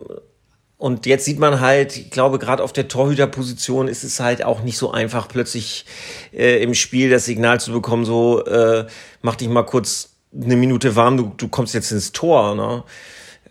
und 0.81 1.05
jetzt 1.05 1.25
sieht 1.25 1.37
man 1.37 1.59
halt, 1.59 1.95
ich 1.95 2.09
glaube, 2.09 2.39
gerade 2.39 2.63
auf 2.63 2.73
der 2.73 2.87
Torhüterposition 2.87 3.87
ist 3.87 4.03
es 4.03 4.19
halt 4.19 4.43
auch 4.43 4.63
nicht 4.63 4.79
so 4.79 4.89
einfach, 4.89 5.27
plötzlich 5.27 5.85
äh, 6.33 6.63
im 6.63 6.73
Spiel 6.73 7.11
das 7.11 7.25
Signal 7.25 7.59
zu 7.59 7.71
bekommen, 7.71 8.03
so 8.03 8.43
äh, 8.45 8.87
mach 9.21 9.35
dich 9.35 9.47
mal 9.47 9.61
kurz 9.61 10.15
eine 10.33 10.55
Minute 10.55 10.95
warm, 10.95 11.17
du, 11.17 11.33
du 11.37 11.49
kommst 11.49 11.75
jetzt 11.75 11.91
ins 11.91 12.13
Tor. 12.13 12.55
Ne? 12.55 12.83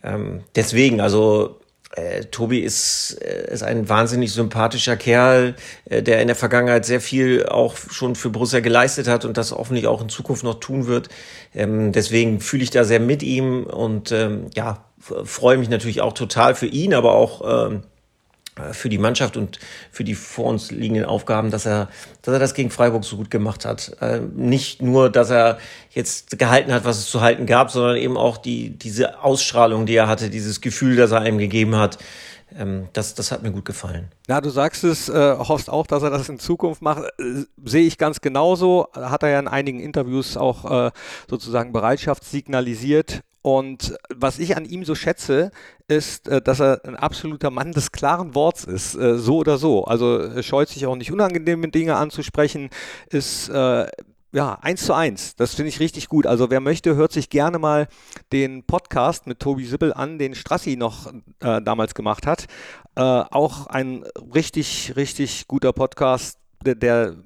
Ähm, 0.02 0.40
deswegen, 0.56 1.00
also 1.00 1.60
äh, 1.94 2.24
Tobi 2.24 2.58
ist, 2.58 3.16
äh, 3.22 3.52
ist 3.52 3.62
ein 3.62 3.88
wahnsinnig 3.88 4.32
sympathischer 4.32 4.96
Kerl, 4.96 5.54
äh, 5.84 6.02
der 6.02 6.20
in 6.22 6.26
der 6.26 6.34
Vergangenheit 6.34 6.84
sehr 6.84 7.00
viel 7.00 7.46
auch 7.46 7.76
schon 7.76 8.16
für 8.16 8.30
Borussia 8.30 8.58
geleistet 8.58 9.06
hat 9.06 9.24
und 9.24 9.36
das 9.36 9.52
hoffentlich 9.52 9.86
auch 9.86 10.02
in 10.02 10.08
Zukunft 10.08 10.42
noch 10.42 10.58
tun 10.58 10.88
wird. 10.88 11.08
Ähm, 11.54 11.92
deswegen 11.92 12.40
fühle 12.40 12.64
ich 12.64 12.70
da 12.70 12.82
sehr 12.82 12.98
mit 12.98 13.22
ihm 13.22 13.62
und 13.62 14.10
ähm, 14.10 14.46
ja, 14.56 14.84
freue 15.00 15.56
mich 15.56 15.68
natürlich 15.68 16.00
auch 16.00 16.12
total 16.12 16.54
für 16.54 16.66
ihn, 16.66 16.94
aber 16.94 17.12
auch 17.14 17.68
ähm, 17.68 17.82
für 18.72 18.88
die 18.88 18.98
Mannschaft 18.98 19.36
und 19.36 19.58
für 19.90 20.04
die 20.04 20.14
vor 20.14 20.46
uns 20.46 20.70
liegenden 20.70 21.04
Aufgaben, 21.04 21.50
dass 21.50 21.66
er, 21.66 21.88
dass 22.22 22.34
er 22.34 22.40
das 22.40 22.54
gegen 22.54 22.70
Freiburg 22.70 23.04
so 23.04 23.16
gut 23.16 23.30
gemacht 23.30 23.64
hat. 23.64 23.96
Äh, 24.00 24.20
nicht 24.34 24.82
nur, 24.82 25.10
dass 25.10 25.30
er 25.30 25.58
jetzt 25.90 26.38
gehalten 26.38 26.72
hat, 26.72 26.84
was 26.84 26.98
es 26.98 27.10
zu 27.10 27.20
halten 27.20 27.46
gab, 27.46 27.70
sondern 27.70 27.96
eben 27.96 28.16
auch 28.16 28.36
die, 28.36 28.70
diese 28.70 29.22
Ausstrahlung, 29.22 29.86
die 29.86 29.94
er 29.94 30.08
hatte, 30.08 30.30
dieses 30.30 30.60
Gefühl, 30.60 30.96
das 30.96 31.12
er 31.12 31.20
einem 31.20 31.38
gegeben 31.38 31.76
hat. 31.76 31.98
Ähm, 32.56 32.88
das, 32.92 33.14
das 33.14 33.30
hat 33.30 33.42
mir 33.42 33.52
gut 33.52 33.64
gefallen. 33.64 34.08
Na, 34.26 34.40
du 34.40 34.50
sagst 34.50 34.84
es, 34.84 35.08
äh, 35.08 35.36
hoffst 35.38 35.70
auch, 35.70 35.86
dass 35.86 36.02
er 36.02 36.10
das 36.10 36.28
in 36.28 36.38
Zukunft 36.38 36.82
macht. 36.82 37.04
Äh, 37.18 37.44
Sehe 37.64 37.86
ich 37.86 37.98
ganz 37.98 38.20
genauso. 38.20 38.88
Hat 38.92 39.22
er 39.22 39.30
ja 39.30 39.38
in 39.38 39.48
einigen 39.48 39.80
Interviews 39.80 40.36
auch 40.36 40.88
äh, 40.88 40.90
sozusagen 41.28 41.72
Bereitschaft 41.72 42.24
signalisiert. 42.24 43.20
Und 43.42 43.96
was 44.14 44.38
ich 44.38 44.56
an 44.56 44.64
ihm 44.66 44.84
so 44.84 44.94
schätze, 44.94 45.50
ist, 45.88 46.28
äh, 46.28 46.42
dass 46.42 46.60
er 46.60 46.84
ein 46.84 46.96
absoluter 46.96 47.50
Mann 47.50 47.72
des 47.72 47.92
klaren 47.92 48.34
Worts 48.34 48.64
ist, 48.64 48.94
äh, 48.94 49.18
so 49.18 49.38
oder 49.38 49.56
so. 49.56 49.84
Also 49.84 50.42
scheut 50.42 50.68
sich 50.68 50.86
auch 50.86 50.96
nicht 50.96 51.12
unangenehme 51.12 51.68
Dinge 51.68 51.96
anzusprechen, 51.96 52.70
ist 53.08 53.48
äh, 53.48 53.86
ja, 54.32 54.58
eins 54.60 54.84
zu 54.84 54.94
eins. 54.94 55.34
Das 55.36 55.54
finde 55.54 55.70
ich 55.70 55.80
richtig 55.80 56.08
gut. 56.08 56.26
Also 56.26 56.50
wer 56.50 56.60
möchte, 56.60 56.94
hört 56.94 57.12
sich 57.12 57.30
gerne 57.30 57.58
mal 57.58 57.88
den 58.32 58.64
Podcast 58.64 59.26
mit 59.26 59.40
Tobi 59.40 59.64
Sibbel 59.64 59.92
an, 59.92 60.18
den 60.18 60.34
Strassi 60.34 60.76
noch 60.76 61.12
äh, 61.40 61.60
damals 61.62 61.94
gemacht 61.94 62.26
hat. 62.26 62.46
Äh, 62.94 63.00
auch 63.00 63.66
ein 63.66 64.04
richtig, 64.34 64.94
richtig 64.96 65.48
guter 65.48 65.72
Podcast, 65.72 66.38
der, 66.64 66.76
der 66.76 67.16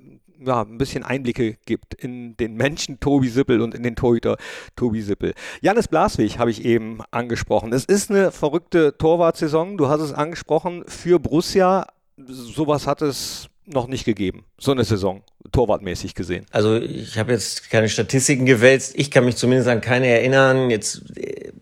ja, 0.46 0.62
ein 0.62 0.78
bisschen 0.78 1.02
Einblicke 1.02 1.56
gibt 1.66 1.94
in 1.94 2.36
den 2.36 2.54
Menschen 2.54 3.00
Tobi 3.00 3.28
Sippel 3.28 3.60
und 3.60 3.74
in 3.74 3.82
den 3.82 3.96
Torhüter 3.96 4.36
Tobi 4.76 5.02
Sippel. 5.02 5.34
Janis 5.60 5.88
Blaswig 5.88 6.38
habe 6.38 6.50
ich 6.50 6.64
eben 6.64 7.00
angesprochen. 7.10 7.72
Es 7.72 7.84
ist 7.84 8.10
eine 8.10 8.32
verrückte 8.32 8.96
Torwartsaison. 8.96 9.76
Du 9.76 9.88
hast 9.88 10.00
es 10.00 10.12
angesprochen. 10.12 10.84
Für 10.86 11.18
Borussia, 11.18 11.86
sowas 12.16 12.86
hat 12.86 13.02
es 13.02 13.48
noch 13.66 13.86
nicht 13.86 14.04
gegeben. 14.04 14.44
So 14.58 14.72
eine 14.72 14.84
Saison, 14.84 15.22
torwartmäßig 15.52 16.14
gesehen. 16.14 16.44
Also 16.50 16.76
ich 16.76 17.18
habe 17.18 17.32
jetzt 17.32 17.70
keine 17.70 17.88
Statistiken 17.88 18.46
gewälzt. 18.46 18.92
Ich 18.96 19.10
kann 19.10 19.24
mich 19.24 19.36
zumindest 19.36 19.68
an 19.68 19.80
keine 19.80 20.06
erinnern. 20.06 20.70
Jetzt, 20.70 21.02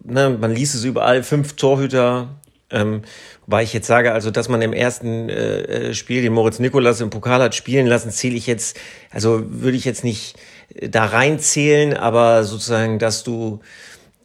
ne, 0.02 0.36
man 0.40 0.54
liest 0.54 0.74
es 0.74 0.84
überall, 0.84 1.22
fünf 1.22 1.54
Torhüter. 1.54 2.40
Ähm, 2.72 3.02
wobei 3.46 3.62
ich 3.62 3.72
jetzt 3.72 3.86
sage, 3.86 4.12
also 4.12 4.30
dass 4.30 4.48
man 4.48 4.62
im 4.62 4.72
ersten 4.72 5.28
äh, 5.28 5.90
äh 5.90 5.94
Spiel 5.94 6.22
den 6.22 6.32
Moritz 6.32 6.58
Nikolas 6.58 7.00
im 7.00 7.10
Pokal 7.10 7.42
hat 7.42 7.54
spielen 7.54 7.86
lassen, 7.86 8.10
zähle 8.10 8.36
ich 8.36 8.46
jetzt, 8.46 8.78
also 9.10 9.42
würde 9.46 9.76
ich 9.76 9.84
jetzt 9.84 10.04
nicht 10.04 10.36
äh, 10.74 10.88
da 10.88 11.04
reinzählen, 11.04 11.94
aber 11.94 12.44
sozusagen, 12.44 12.98
dass 12.98 13.24
du 13.24 13.60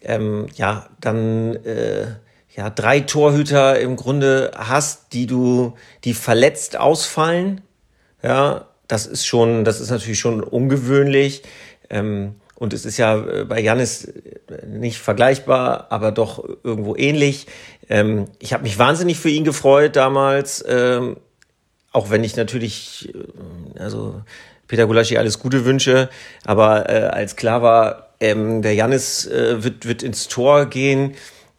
ähm, 0.01 0.47
ja 0.55 0.89
dann 1.01 1.55
äh, 1.65 2.07
ja 2.55 2.69
drei 2.69 3.01
Torhüter 3.01 3.79
im 3.79 3.95
Grunde 3.95 4.51
hast, 4.55 5.13
die 5.13 5.27
du, 5.27 5.75
die 6.03 6.13
verletzt 6.13 6.77
ausfallen 6.77 7.61
ja, 8.23 8.67
das 8.87 9.05
ist 9.05 9.25
schon, 9.25 9.63
das 9.63 9.79
ist 9.79 9.91
natürlich 9.91 10.19
schon 10.19 10.43
ungewöhnlich. 10.43 11.43
Ähm, 11.89 12.35
und 12.57 12.73
es 12.73 12.85
ist 12.85 12.97
ja 12.97 13.17
äh, 13.17 13.45
bei 13.45 13.59
Janis 13.61 14.05
äh, 14.05 14.65
nicht 14.67 14.97
vergleichbar, 14.97 15.87
aber 15.89 16.11
doch 16.11 16.43
irgendwo 16.63 16.95
ähnlich. 16.95 17.47
Ähm, 17.89 18.25
ich 18.39 18.53
habe 18.53 18.63
mich 18.63 18.79
wahnsinnig 18.79 19.19
für 19.19 19.29
ihn 19.29 19.43
gefreut 19.43 19.95
damals, 19.95 20.65
ähm, 20.67 21.17
auch 21.91 22.09
wenn 22.09 22.23
ich 22.23 22.35
natürlich, 22.35 23.13
äh, 23.13 23.79
also 23.79 24.21
Peter 24.67 24.87
Gulaschi 24.87 25.17
alles 25.17 25.39
Gute 25.39 25.65
wünsche, 25.65 26.09
aber 26.45 26.89
äh, 26.89 27.03
als 27.03 27.35
klar 27.35 27.61
war, 27.61 28.09
ähm, 28.19 28.63
der 28.63 28.73
Janis 28.73 29.27
äh, 29.27 29.63
wird, 29.63 29.87
wird 29.87 30.01
ins 30.01 30.27
Tor 30.27 30.65
gehen, 30.65 31.13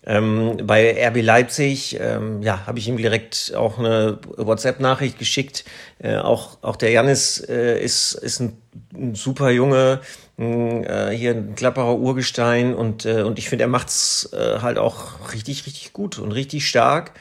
ähm, 0.04 0.56
bei 0.64 1.06
RB 1.06 1.22
Leipzig, 1.22 1.98
ähm, 2.00 2.42
ja, 2.42 2.66
habe 2.66 2.78
ich 2.78 2.88
ihm 2.88 2.96
direkt 2.96 3.52
auch 3.54 3.78
eine 3.78 4.18
WhatsApp-Nachricht 4.36 5.18
geschickt. 5.18 5.64
Äh, 5.98 6.16
auch, 6.16 6.56
auch 6.62 6.76
der 6.76 6.90
Janis 6.90 7.38
äh, 7.46 7.78
ist, 7.78 8.14
ist 8.14 8.40
ein, 8.40 8.56
ein 8.94 9.14
super 9.14 9.50
Junge, 9.50 10.00
äh, 10.38 11.10
hier 11.10 11.32
ein 11.32 11.54
Klapperer 11.54 11.96
Urgestein 11.96 12.74
und, 12.74 13.04
äh, 13.04 13.22
und 13.22 13.38
ich 13.38 13.48
finde, 13.48 13.64
er 13.64 13.68
macht's 13.68 14.30
äh, 14.32 14.60
halt 14.60 14.78
auch 14.78 15.32
richtig, 15.32 15.66
richtig 15.66 15.92
gut 15.92 16.18
und 16.18 16.32
richtig 16.32 16.68
stark. 16.68 17.12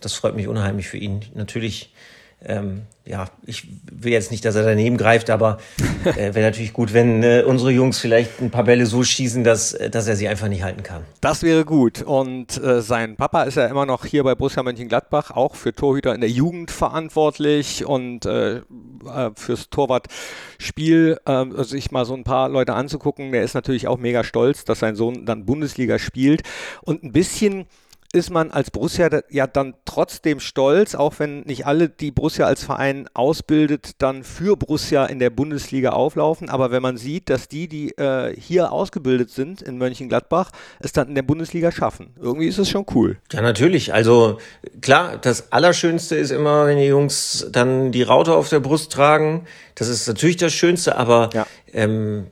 Das 0.00 0.12
freut 0.12 0.36
mich 0.36 0.46
unheimlich 0.46 0.88
für 0.88 0.98
ihn. 0.98 1.24
Natürlich 1.34 1.92
ähm, 2.44 2.82
ja, 3.04 3.26
ich 3.44 3.66
will 3.90 4.12
jetzt 4.12 4.30
nicht, 4.30 4.44
dass 4.44 4.54
er 4.54 4.62
daneben 4.62 4.96
greift, 4.96 5.30
aber 5.30 5.58
äh, 6.06 6.34
wäre 6.34 6.46
natürlich 6.46 6.72
gut, 6.72 6.94
wenn 6.94 7.22
äh, 7.22 7.42
unsere 7.46 7.70
Jungs 7.70 7.98
vielleicht 7.98 8.40
ein 8.40 8.50
paar 8.50 8.64
Bälle 8.64 8.86
so 8.86 9.02
schießen, 9.02 9.44
dass, 9.44 9.74
äh, 9.74 9.90
dass 9.90 10.06
er 10.06 10.16
sie 10.16 10.28
einfach 10.28 10.48
nicht 10.48 10.62
halten 10.62 10.82
kann. 10.82 11.02
Das 11.20 11.42
wäre 11.42 11.64
gut. 11.64 12.02
Und 12.02 12.62
äh, 12.62 12.80
sein 12.80 13.16
Papa 13.16 13.42
ist 13.42 13.56
ja 13.56 13.66
immer 13.66 13.86
noch 13.86 14.04
hier 14.04 14.24
bei 14.24 14.34
Borussia 14.34 14.62
Mönchengladbach, 14.62 15.30
auch 15.30 15.54
für 15.54 15.74
Torhüter 15.74 16.14
in 16.14 16.20
der 16.20 16.30
Jugend 16.30 16.70
verantwortlich 16.70 17.84
und 17.84 18.26
äh, 18.26 18.56
äh, 18.56 18.62
fürs 19.34 19.70
Torwartspiel, 19.70 21.18
äh, 21.26 21.44
sich 21.64 21.90
mal 21.90 22.04
so 22.04 22.14
ein 22.14 22.24
paar 22.24 22.48
Leute 22.48 22.74
anzugucken. 22.74 23.32
Der 23.32 23.42
ist 23.42 23.54
natürlich 23.54 23.88
auch 23.88 23.98
mega 23.98 24.24
stolz, 24.24 24.64
dass 24.64 24.80
sein 24.80 24.96
Sohn 24.96 25.26
dann 25.26 25.44
Bundesliga 25.44 25.98
spielt. 25.98 26.42
Und 26.82 27.02
ein 27.02 27.12
bisschen 27.12 27.66
ist 28.16 28.30
man 28.30 28.50
als 28.50 28.70
Borussia 28.70 29.10
ja 29.28 29.46
dann 29.46 29.74
trotzdem 29.84 30.40
stolz, 30.40 30.94
auch 30.94 31.18
wenn 31.18 31.40
nicht 31.40 31.66
alle, 31.66 31.90
die 31.90 32.10
Borussia 32.10 32.46
als 32.46 32.64
Verein 32.64 33.08
ausbildet, 33.12 33.90
dann 33.98 34.24
für 34.24 34.56
Borussia 34.56 35.04
in 35.04 35.18
der 35.18 35.28
Bundesliga 35.28 35.90
auflaufen. 35.90 36.48
Aber 36.48 36.70
wenn 36.70 36.80
man 36.80 36.96
sieht, 36.96 37.28
dass 37.28 37.46
die, 37.46 37.68
die 37.68 37.90
äh, 37.98 38.34
hier 38.34 38.72
ausgebildet 38.72 39.30
sind 39.30 39.60
in 39.60 39.76
Mönchengladbach, 39.76 40.50
es 40.80 40.92
dann 40.92 41.08
in 41.08 41.14
der 41.14 41.22
Bundesliga 41.22 41.70
schaffen, 41.70 42.14
irgendwie 42.18 42.48
ist 42.48 42.58
es 42.58 42.70
schon 42.70 42.86
cool. 42.94 43.18
Ja, 43.32 43.42
natürlich. 43.42 43.92
Also 43.92 44.38
klar, 44.80 45.18
das 45.18 45.52
Allerschönste 45.52 46.16
ist 46.16 46.30
immer, 46.30 46.66
wenn 46.66 46.78
die 46.78 46.86
Jungs 46.86 47.46
dann 47.52 47.92
die 47.92 48.02
Raute 48.02 48.32
auf 48.34 48.48
der 48.48 48.60
Brust 48.60 48.92
tragen. 48.92 49.44
Das 49.74 49.88
ist 49.88 50.08
natürlich 50.08 50.38
das 50.38 50.54
Schönste, 50.54 50.96
aber 50.96 51.28
ja. 51.34 51.46
ähm, 51.74 52.28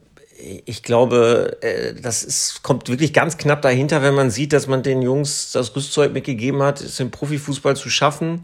ich 0.65 0.83
glaube, 0.83 1.59
äh, 1.61 1.95
das 1.95 2.23
ist, 2.23 2.63
kommt 2.63 2.89
wirklich 2.89 3.13
ganz 3.13 3.37
knapp 3.37 3.63
dahinter, 3.63 4.03
wenn 4.03 4.15
man 4.15 4.31
sieht, 4.31 4.53
dass 4.53 4.67
man 4.67 4.83
den 4.83 5.03
Jungs 5.03 5.53
das 5.53 5.75
Rüstzeug 5.75 6.13
mitgegeben 6.13 6.63
hat, 6.63 6.81
es 6.81 7.01
im 7.01 7.11
Profifußball 7.11 7.77
zu 7.77 7.91
schaffen. 7.91 8.43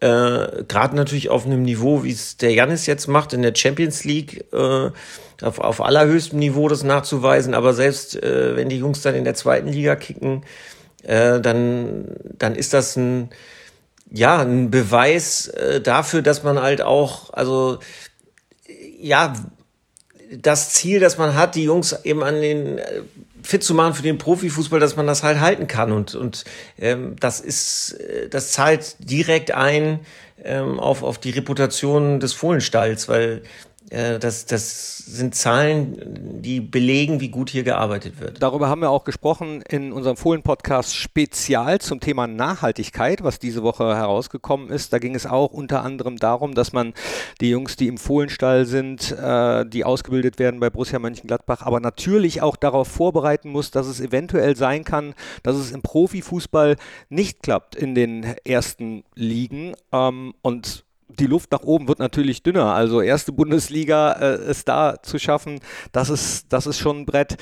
Äh, 0.00 0.64
Gerade 0.68 0.96
natürlich 0.96 1.28
auf 1.28 1.44
einem 1.44 1.62
Niveau, 1.62 2.04
wie 2.04 2.12
es 2.12 2.36
der 2.36 2.52
Janis 2.52 2.86
jetzt 2.86 3.08
macht, 3.08 3.32
in 3.32 3.42
der 3.42 3.54
Champions 3.54 4.04
League, 4.04 4.44
äh, 4.52 4.90
auf, 5.42 5.58
auf 5.58 5.80
allerhöchstem 5.80 6.38
Niveau 6.38 6.68
das 6.68 6.82
nachzuweisen. 6.82 7.54
Aber 7.54 7.74
selbst 7.74 8.20
äh, 8.22 8.56
wenn 8.56 8.68
die 8.68 8.78
Jungs 8.78 9.02
dann 9.02 9.14
in 9.14 9.24
der 9.24 9.34
zweiten 9.34 9.68
Liga 9.68 9.96
kicken, 9.96 10.44
äh, 11.02 11.40
dann, 11.40 12.16
dann 12.38 12.54
ist 12.54 12.72
das 12.72 12.96
ein, 12.96 13.30
ja, 14.10 14.40
ein 14.40 14.70
Beweis 14.70 15.48
äh, 15.48 15.80
dafür, 15.80 16.22
dass 16.22 16.42
man 16.42 16.60
halt 16.60 16.80
auch, 16.80 17.32
also, 17.32 17.78
ja, 19.00 19.34
das 20.30 20.70
Ziel, 20.70 21.00
das 21.00 21.18
man 21.18 21.34
hat, 21.34 21.54
die 21.54 21.64
Jungs 21.64 21.96
eben 22.04 22.22
an 22.22 22.40
den 22.40 22.78
äh, 22.78 23.02
fit 23.42 23.62
zu 23.62 23.74
machen 23.74 23.94
für 23.94 24.02
den 24.02 24.18
Profifußball, 24.18 24.80
dass 24.80 24.96
man 24.96 25.06
das 25.06 25.22
halt 25.22 25.40
halten 25.40 25.66
kann. 25.66 25.92
Und 25.92 26.14
und 26.14 26.44
ähm, 26.78 27.16
das 27.18 27.40
ist 27.40 27.92
äh, 27.92 28.28
das 28.28 28.52
zahlt 28.52 28.96
direkt 28.98 29.52
ein 29.52 30.00
ähm, 30.42 30.78
auf 30.78 31.02
auf 31.02 31.18
die 31.18 31.30
Reputation 31.30 32.20
des 32.20 32.32
Fohlenstalls, 32.32 33.08
weil 33.08 33.42
das, 33.90 34.46
das 34.46 34.98
sind 34.98 35.34
Zahlen, 35.34 36.42
die 36.42 36.60
belegen, 36.60 37.20
wie 37.20 37.28
gut 37.28 37.50
hier 37.50 37.62
gearbeitet 37.62 38.20
wird. 38.20 38.42
Darüber 38.42 38.68
haben 38.68 38.82
wir 38.82 38.90
auch 38.90 39.04
gesprochen 39.04 39.62
in 39.68 39.92
unserem 39.92 40.16
Fohlen-Podcast 40.16 40.94
Spezial 40.94 41.80
zum 41.80 42.00
Thema 42.00 42.26
Nachhaltigkeit, 42.26 43.22
was 43.24 43.38
diese 43.38 43.62
Woche 43.62 43.96
herausgekommen 43.96 44.68
ist. 44.68 44.92
Da 44.92 44.98
ging 44.98 45.14
es 45.14 45.26
auch 45.26 45.52
unter 45.52 45.82
anderem 45.82 46.16
darum, 46.16 46.54
dass 46.54 46.72
man 46.72 46.92
die 47.40 47.50
Jungs, 47.50 47.76
die 47.76 47.88
im 47.88 47.98
Fohlenstall 47.98 48.66
sind, 48.66 49.12
äh, 49.12 49.64
die 49.64 49.84
ausgebildet 49.84 50.38
werden 50.38 50.60
bei 50.60 50.70
Borussia 50.70 50.98
Mönchengladbach, 50.98 51.62
aber 51.62 51.80
natürlich 51.80 52.42
auch 52.42 52.56
darauf 52.56 52.88
vorbereiten 52.88 53.50
muss, 53.50 53.70
dass 53.70 53.86
es 53.86 54.00
eventuell 54.00 54.56
sein 54.56 54.84
kann, 54.84 55.14
dass 55.42 55.56
es 55.56 55.70
im 55.70 55.82
Profifußball 55.82 56.76
nicht 57.08 57.42
klappt 57.42 57.74
in 57.74 57.94
den 57.94 58.24
ersten 58.44 59.04
Ligen. 59.14 59.74
Ähm, 59.92 60.34
und 60.42 60.84
die 61.08 61.26
Luft 61.26 61.52
nach 61.52 61.62
oben 61.62 61.88
wird 61.88 61.98
natürlich 61.98 62.42
dünner. 62.42 62.74
Also 62.74 63.00
erste 63.00 63.32
Bundesliga 63.32 64.12
äh, 64.12 64.34
es 64.34 64.64
da 64.64 65.02
zu 65.02 65.18
schaffen, 65.18 65.60
das 65.92 66.10
ist, 66.10 66.52
das 66.52 66.66
ist 66.66 66.78
schon 66.78 67.00
ein 67.00 67.06
Brett. 67.06 67.36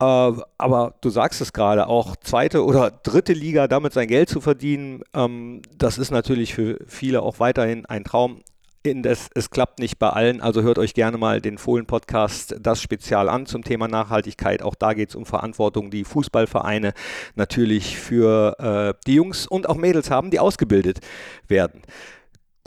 Äh, 0.00 0.32
aber 0.58 0.94
du 1.00 1.10
sagst 1.10 1.40
es 1.40 1.52
gerade, 1.52 1.88
auch 1.88 2.16
zweite 2.16 2.64
oder 2.64 2.90
dritte 2.90 3.32
Liga 3.32 3.66
damit 3.66 3.92
sein 3.92 4.08
Geld 4.08 4.28
zu 4.28 4.40
verdienen, 4.40 5.02
ähm, 5.14 5.62
das 5.76 5.98
ist 5.98 6.10
natürlich 6.10 6.54
für 6.54 6.78
viele 6.86 7.22
auch 7.22 7.40
weiterhin 7.40 7.86
ein 7.86 8.04
Traum. 8.04 8.40
Indes, 8.84 9.28
es 9.34 9.50
klappt 9.50 9.80
nicht 9.80 9.98
bei 9.98 10.08
allen, 10.08 10.40
also 10.40 10.62
hört 10.62 10.78
euch 10.78 10.94
gerne 10.94 11.18
mal 11.18 11.40
den 11.40 11.58
Fohlen-Podcast, 11.58 12.56
das 12.60 12.80
Spezial 12.80 13.28
an 13.28 13.44
zum 13.44 13.64
Thema 13.64 13.88
Nachhaltigkeit. 13.88 14.62
Auch 14.62 14.76
da 14.76 14.94
geht 14.94 15.10
es 15.10 15.16
um 15.16 15.26
Verantwortung, 15.26 15.90
die 15.90 16.04
Fußballvereine 16.04 16.94
natürlich 17.34 17.98
für 17.98 18.56
äh, 18.60 19.00
die 19.06 19.14
Jungs 19.14 19.48
und 19.48 19.68
auch 19.68 19.74
Mädels 19.74 20.12
haben, 20.12 20.30
die 20.30 20.38
ausgebildet 20.38 21.00
werden. 21.48 21.82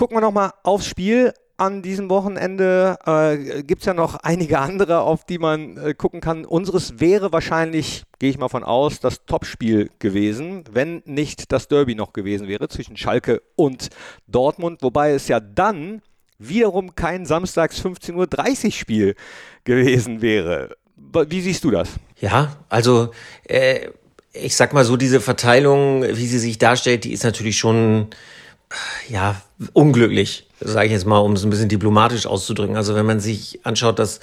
Gucken 0.01 0.17
wir 0.17 0.21
nochmal 0.21 0.53
aufs 0.63 0.87
Spiel 0.87 1.31
an 1.57 1.83
diesem 1.83 2.09
Wochenende. 2.09 2.97
Äh, 3.05 3.61
Gibt 3.61 3.83
es 3.83 3.85
ja 3.85 3.93
noch 3.93 4.15
einige 4.15 4.57
andere, 4.57 5.01
auf 5.01 5.25
die 5.25 5.37
man 5.37 5.77
äh, 5.77 5.93
gucken 5.93 6.21
kann. 6.21 6.43
Unseres 6.43 6.99
wäre 6.99 7.31
wahrscheinlich 7.31 8.01
gehe 8.17 8.31
ich 8.31 8.39
mal 8.39 8.49
von 8.49 8.63
aus, 8.63 8.99
das 8.99 9.25
Topspiel 9.25 9.91
gewesen, 9.99 10.63
wenn 10.71 11.03
nicht 11.05 11.51
das 11.51 11.67
Derby 11.67 11.93
noch 11.93 12.13
gewesen 12.13 12.47
wäre 12.47 12.67
zwischen 12.67 12.97
Schalke 12.97 13.43
und 13.55 13.89
Dortmund, 14.25 14.81
wobei 14.81 15.11
es 15.11 15.27
ja 15.27 15.39
dann 15.39 16.01
wiederum 16.39 16.95
kein 16.95 17.27
Samstags 17.27 17.85
15.30 17.85 18.65
Uhr 18.65 18.71
Spiel 18.71 19.15
gewesen 19.65 20.23
wäre. 20.23 20.77
Wie 20.95 21.41
siehst 21.41 21.63
du 21.63 21.69
das? 21.69 21.89
Ja, 22.19 22.57
also 22.69 23.11
äh, 23.43 23.89
ich 24.33 24.55
sag 24.55 24.73
mal 24.73 24.83
so, 24.83 24.97
diese 24.97 25.21
Verteilung, 25.21 26.01
wie 26.01 26.25
sie 26.25 26.39
sich 26.39 26.57
darstellt, 26.57 27.03
die 27.03 27.13
ist 27.13 27.23
natürlich 27.23 27.59
schon 27.59 28.07
ja 29.09 29.41
unglücklich, 29.73 30.47
sage 30.59 30.87
ich 30.87 30.91
jetzt 30.91 31.05
mal, 31.05 31.19
um 31.19 31.33
es 31.33 31.43
ein 31.43 31.49
bisschen 31.49 31.69
diplomatisch 31.69 32.25
auszudrücken. 32.25 32.75
Also 32.75 32.95
wenn 32.95 33.05
man 33.05 33.19
sich 33.19 33.59
anschaut, 33.63 33.99
dass 33.99 34.19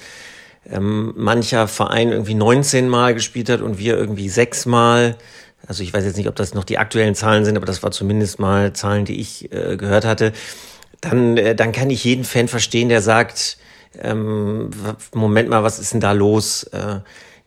ähm, 0.65 1.13
mancher 1.15 1.67
Verein 1.67 2.11
irgendwie 2.11 2.35
19 2.35 2.87
Mal 2.89 3.13
gespielt 3.13 3.49
hat 3.49 3.61
und 3.61 3.79
wir 3.79 3.97
irgendwie 3.97 4.29
sechs 4.29 4.65
Mal. 4.65 5.15
Also 5.67 5.83
ich 5.83 5.93
weiß 5.93 6.03
jetzt 6.05 6.17
nicht, 6.17 6.27
ob 6.27 6.35
das 6.35 6.53
noch 6.53 6.63
die 6.63 6.77
aktuellen 6.77 7.15
Zahlen 7.15 7.45
sind, 7.45 7.57
aber 7.57 7.65
das 7.65 7.83
war 7.83 7.91
zumindest 7.91 8.39
mal 8.39 8.73
Zahlen, 8.73 9.05
die 9.05 9.19
ich 9.19 9.51
äh, 9.51 9.77
gehört 9.77 10.05
hatte. 10.05 10.33
Dann, 11.01 11.37
äh, 11.37 11.55
dann 11.55 11.71
kann 11.71 11.89
ich 11.89 12.03
jeden 12.03 12.23
Fan 12.23 12.47
verstehen, 12.47 12.89
der 12.89 13.01
sagt, 13.01 13.57
ähm, 13.97 14.69
Moment 15.13 15.49
mal, 15.49 15.63
was 15.63 15.79
ist 15.79 15.93
denn 15.93 15.99
da 15.99 16.11
los? 16.11 16.63
Äh, 16.63 16.99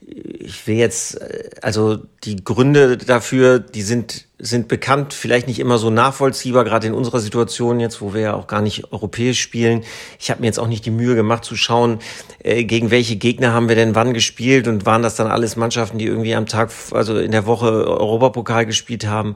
ich 0.04 0.66
will 0.66 0.76
jetzt, 0.76 1.20
äh, 1.20 1.50
also 1.60 1.98
die 2.24 2.42
Gründe 2.42 2.96
dafür, 2.96 3.58
die 3.58 3.82
sind, 3.82 4.26
sind 4.38 4.68
bekannt, 4.68 5.14
vielleicht 5.14 5.46
nicht 5.46 5.58
immer 5.58 5.78
so 5.78 5.90
nachvollziehbar, 5.90 6.64
gerade 6.64 6.86
in 6.86 6.94
unserer 6.94 7.20
Situation 7.20 7.80
jetzt, 7.80 8.00
wo 8.00 8.14
wir 8.14 8.20
ja 8.20 8.34
auch 8.34 8.46
gar 8.46 8.60
nicht 8.60 8.92
europäisch 8.92 9.40
spielen. 9.40 9.84
Ich 10.18 10.30
habe 10.30 10.40
mir 10.40 10.46
jetzt 10.46 10.58
auch 10.58 10.66
nicht 10.66 10.84
die 10.84 10.90
Mühe 10.90 11.14
gemacht 11.14 11.44
zu 11.44 11.56
schauen, 11.56 12.00
äh, 12.42 12.64
gegen 12.64 12.90
welche 12.90 13.16
Gegner 13.16 13.52
haben 13.52 13.68
wir 13.68 13.76
denn 13.76 13.94
wann 13.94 14.14
gespielt 14.14 14.68
und 14.68 14.86
waren 14.86 15.02
das 15.02 15.16
dann 15.16 15.28
alles 15.28 15.56
Mannschaften, 15.56 15.98
die 15.98 16.06
irgendwie 16.06 16.34
am 16.34 16.46
Tag, 16.46 16.70
also 16.90 17.18
in 17.18 17.30
der 17.30 17.46
Woche 17.46 17.66
Europapokal 17.66 18.66
gespielt 18.66 19.06
haben. 19.06 19.34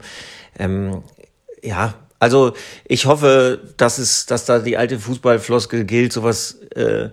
Ähm, 0.59 1.03
ja, 1.63 1.93
also 2.19 2.53
ich 2.85 3.05
hoffe, 3.05 3.61
dass 3.77 3.99
es, 3.99 4.25
dass 4.25 4.45
da 4.45 4.59
die 4.59 4.77
alte 4.77 4.99
Fußballfloskel 4.99 5.85
gilt, 5.85 6.13
sowas 6.13 6.59
äh, 6.75 7.09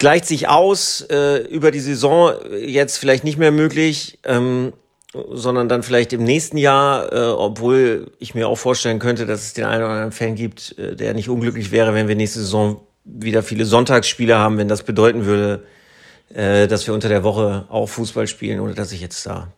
gleicht 0.00 0.24
sich 0.26 0.48
aus, 0.48 1.02
äh, 1.10 1.44
über 1.46 1.70
die 1.70 1.78
Saison 1.78 2.32
jetzt 2.58 2.96
vielleicht 2.96 3.22
nicht 3.22 3.38
mehr 3.38 3.52
möglich, 3.52 4.18
ähm, 4.24 4.72
sondern 5.12 5.68
dann 5.68 5.82
vielleicht 5.82 6.12
im 6.12 6.24
nächsten 6.24 6.56
Jahr, 6.56 7.12
äh, 7.12 7.28
obwohl 7.28 8.10
ich 8.18 8.34
mir 8.34 8.48
auch 8.48 8.56
vorstellen 8.56 8.98
könnte, 8.98 9.26
dass 9.26 9.42
es 9.42 9.52
den 9.52 9.64
einen 9.64 9.82
oder 9.82 9.92
anderen 9.92 10.12
Fan 10.12 10.34
gibt, 10.36 10.76
äh, 10.78 10.96
der 10.96 11.14
nicht 11.14 11.28
unglücklich 11.28 11.70
wäre, 11.70 11.94
wenn 11.94 12.08
wir 12.08 12.16
nächste 12.16 12.40
Saison 12.40 12.80
wieder 13.04 13.42
viele 13.42 13.66
Sonntagsspiele 13.66 14.38
haben, 14.38 14.56
wenn 14.56 14.68
das 14.68 14.84
bedeuten 14.84 15.26
würde, 15.26 15.64
äh, 16.32 16.66
dass 16.66 16.86
wir 16.86 16.94
unter 16.94 17.08
der 17.08 17.22
Woche 17.22 17.66
auch 17.68 17.86
Fußball 17.86 18.26
spielen, 18.26 18.60
ohne 18.60 18.74
dass 18.74 18.92
ich 18.92 19.02
jetzt 19.02 19.26
da 19.26 19.52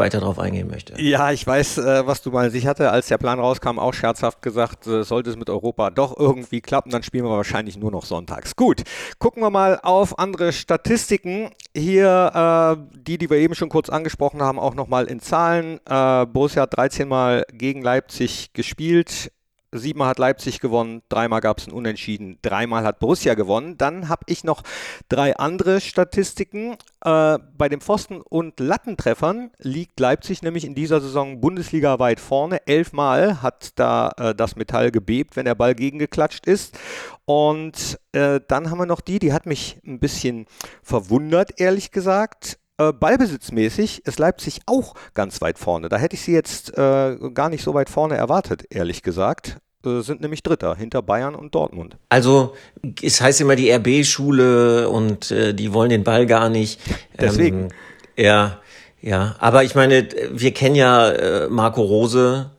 weiter 0.00 0.18
darauf 0.18 0.40
eingehen 0.40 0.66
möchte. 0.66 1.00
Ja, 1.00 1.30
ich 1.30 1.46
weiß, 1.46 1.78
äh, 1.78 2.06
was 2.06 2.22
du 2.22 2.32
meinst. 2.32 2.56
Ich 2.56 2.66
hatte, 2.66 2.90
als 2.90 3.06
der 3.06 3.18
Plan 3.18 3.38
rauskam, 3.38 3.78
auch 3.78 3.94
scherzhaft 3.94 4.42
gesagt, 4.42 4.88
äh, 4.88 5.04
sollte 5.04 5.30
es 5.30 5.36
mit 5.36 5.48
Europa 5.48 5.90
doch 5.90 6.18
irgendwie 6.18 6.60
klappen, 6.60 6.90
dann 6.90 7.04
spielen 7.04 7.24
wir 7.24 7.30
wahrscheinlich 7.30 7.76
nur 7.76 7.92
noch 7.92 8.04
sonntags. 8.04 8.56
Gut, 8.56 8.82
gucken 9.20 9.42
wir 9.42 9.50
mal 9.50 9.78
auf 9.82 10.18
andere 10.18 10.52
Statistiken. 10.52 11.50
Hier 11.76 12.32
äh, 12.34 12.98
die, 12.98 13.18
die 13.18 13.30
wir 13.30 13.36
eben 13.36 13.54
schon 13.54 13.68
kurz 13.68 13.88
angesprochen 13.88 14.42
haben, 14.42 14.58
auch 14.58 14.74
nochmal 14.74 15.06
in 15.06 15.20
Zahlen. 15.20 15.78
Äh, 15.88 16.26
Borussia 16.26 16.62
hat 16.62 16.76
13 16.76 17.06
Mal 17.06 17.44
gegen 17.52 17.82
Leipzig 17.82 18.52
gespielt, 18.52 19.30
Siebenmal 19.72 20.08
hat 20.08 20.18
Leipzig 20.18 20.60
gewonnen, 20.60 21.02
dreimal 21.08 21.40
gab 21.40 21.58
es 21.58 21.68
ein 21.68 21.72
Unentschieden, 21.72 22.38
dreimal 22.42 22.84
hat 22.84 22.98
Borussia 22.98 23.34
gewonnen. 23.34 23.78
Dann 23.78 24.08
habe 24.08 24.22
ich 24.26 24.42
noch 24.42 24.62
drei 25.08 25.36
andere 25.36 25.80
Statistiken. 25.80 26.76
Äh, 27.04 27.38
bei 27.56 27.68
den 27.68 27.80
Pfosten- 27.80 28.20
und 28.20 28.58
Lattentreffern 28.58 29.50
liegt 29.58 30.00
Leipzig 30.00 30.42
nämlich 30.42 30.64
in 30.64 30.74
dieser 30.74 31.00
Saison 31.00 31.40
Bundesliga 31.40 31.98
weit 31.98 32.20
vorne. 32.20 32.66
Elfmal 32.66 33.42
hat 33.42 33.78
da 33.78 34.12
äh, 34.16 34.34
das 34.34 34.56
Metall 34.56 34.90
gebebt, 34.90 35.36
wenn 35.36 35.44
der 35.44 35.54
Ball 35.54 35.74
gegengeklatscht 35.74 36.46
ist. 36.46 36.78
Und 37.24 37.98
äh, 38.12 38.40
dann 38.48 38.70
haben 38.70 38.78
wir 38.78 38.86
noch 38.86 39.00
die, 39.00 39.18
die 39.18 39.32
hat 39.32 39.46
mich 39.46 39.80
ein 39.86 40.00
bisschen 40.00 40.46
verwundert, 40.82 41.60
ehrlich 41.60 41.90
gesagt. 41.90 42.59
Äh, 42.80 42.94
ballbesitzmäßig 42.94 44.06
ist 44.06 44.18
Leipzig 44.18 44.60
auch 44.64 44.94
ganz 45.12 45.42
weit 45.42 45.58
vorne. 45.58 45.90
Da 45.90 45.98
hätte 45.98 46.16
ich 46.16 46.22
sie 46.22 46.32
jetzt 46.32 46.78
äh, 46.78 47.16
gar 47.34 47.50
nicht 47.50 47.62
so 47.62 47.74
weit 47.74 47.90
vorne 47.90 48.16
erwartet, 48.16 48.64
ehrlich 48.70 49.02
gesagt. 49.02 49.58
Äh, 49.84 50.00
sind 50.00 50.22
nämlich 50.22 50.42
Dritter 50.42 50.74
hinter 50.76 51.02
Bayern 51.02 51.34
und 51.34 51.54
Dortmund. 51.54 51.98
Also 52.08 52.54
es 53.02 53.20
heißt 53.20 53.42
immer 53.42 53.54
die 53.54 53.70
RB-Schule 53.70 54.88
und 54.88 55.30
äh, 55.30 55.52
die 55.52 55.74
wollen 55.74 55.90
den 55.90 56.04
Ball 56.04 56.24
gar 56.24 56.48
nicht. 56.48 56.80
Deswegen. 57.20 57.64
Ähm, 57.64 58.24
ja, 58.24 58.60
ja. 59.02 59.36
Aber 59.40 59.62
ich 59.62 59.74
meine, 59.74 60.08
wir 60.30 60.54
kennen 60.54 60.74
ja 60.74 61.10
äh, 61.10 61.48
Marco 61.50 61.82
Rose, 61.82 62.50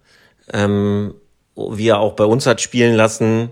ähm, 0.53 1.15
wie 1.55 1.87
er 1.87 1.99
auch 1.99 2.13
bei 2.13 2.25
uns 2.25 2.45
hat 2.45 2.61
spielen 2.61 2.93
lassen. 2.93 3.49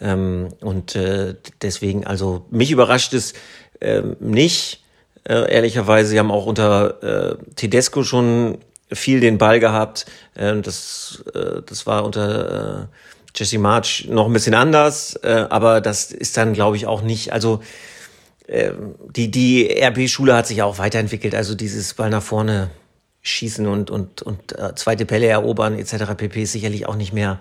Ähm, 0.00 0.48
und 0.62 0.96
äh, 0.96 1.36
deswegen, 1.62 2.08
also 2.08 2.44
mich 2.50 2.72
überrascht 2.72 3.14
es 3.14 3.34
äh, 3.78 4.02
nicht 4.18 4.82
äh, 5.28 5.52
ehrlicherweise. 5.52 6.10
Sie 6.10 6.18
haben 6.18 6.30
auch 6.30 6.46
unter 6.46 7.02
äh, 7.02 7.36
Tedesco 7.54 8.02
schon 8.02 8.58
viel 8.90 9.20
den 9.20 9.38
Ball 9.38 9.60
gehabt. 9.60 10.06
Äh, 10.34 10.60
das, 10.60 11.22
äh, 11.34 11.62
das 11.64 11.86
war 11.86 12.04
unter 12.04 12.82
äh, 12.82 12.86
Jesse 13.34 13.58
March 13.58 14.08
noch 14.10 14.26
ein 14.26 14.32
bisschen 14.32 14.54
anders, 14.54 15.14
äh, 15.22 15.46
aber 15.50 15.80
das 15.80 16.10
ist 16.10 16.36
dann, 16.36 16.54
glaube 16.54 16.76
ich, 16.76 16.86
auch 16.86 17.02
nicht. 17.02 17.32
Also 17.32 17.60
äh, 18.46 18.72
die, 19.14 19.30
die 19.30 19.70
RB-Schule 19.80 20.34
hat 20.34 20.46
sich 20.46 20.62
auch 20.62 20.78
weiterentwickelt. 20.78 21.34
Also 21.34 21.54
dieses 21.54 21.94
Ball 21.94 22.10
nach 22.10 22.22
vorne 22.22 22.70
schießen 23.22 23.66
und, 23.66 23.90
und, 23.90 24.22
und 24.22 24.58
äh, 24.58 24.74
zweite 24.74 25.04
Bälle 25.04 25.26
erobern 25.26 25.78
etc. 25.78 26.14
pp. 26.16 26.42
ist 26.42 26.52
sicherlich 26.52 26.86
auch 26.86 26.96
nicht 26.96 27.12
mehr 27.12 27.40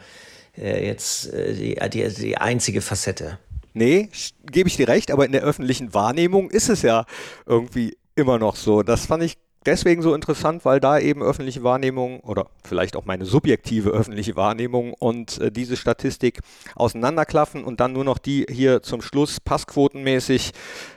äh, 0.58 0.86
jetzt 0.86 1.34
äh, 1.34 1.54
die, 1.54 1.80
die, 1.90 2.14
die 2.14 2.38
einzige 2.38 2.82
Facette. 2.82 3.40
Nee, 3.78 4.10
gebe 4.52 4.68
ich 4.70 4.76
dir 4.76 4.88
recht, 4.88 5.12
aber 5.12 5.26
in 5.26 5.32
der 5.32 5.44
öffentlichen 5.44 5.94
Wahrnehmung 5.94 6.50
ist 6.50 6.68
es 6.68 6.82
ja 6.82 7.06
irgendwie 7.46 7.96
immer 8.16 8.40
noch 8.40 8.56
so. 8.56 8.82
Das 8.82 9.06
fand 9.06 9.22
ich 9.22 9.38
deswegen 9.68 10.02
so 10.02 10.16
interessant, 10.16 10.66
weil 10.66 10.80
da 10.80 10.98
eben 10.98 11.22
öffentliche 11.22 11.62
Wahrnehmung 11.62 12.22
oder 12.22 12.48
vielleicht 12.64 12.96
auch 12.96 13.06
meine 13.06 13.26
subjektive 13.26 13.92
öffentliche 13.92 14.36
Wahrnehmung 14.36 14.96
und 14.96 15.40
äh, 15.40 15.52
diese 15.52 15.78
Statistik 15.78 16.40
auseinanderklaffen 16.76 17.64
und 17.64 17.80
dann 17.80 17.94
nur 17.94 18.04
noch 18.04 18.18
die 18.18 18.48
hier 18.50 18.82
zum 18.82 19.04
Schluss 19.04 19.40
passquotenmäßig 19.40 20.54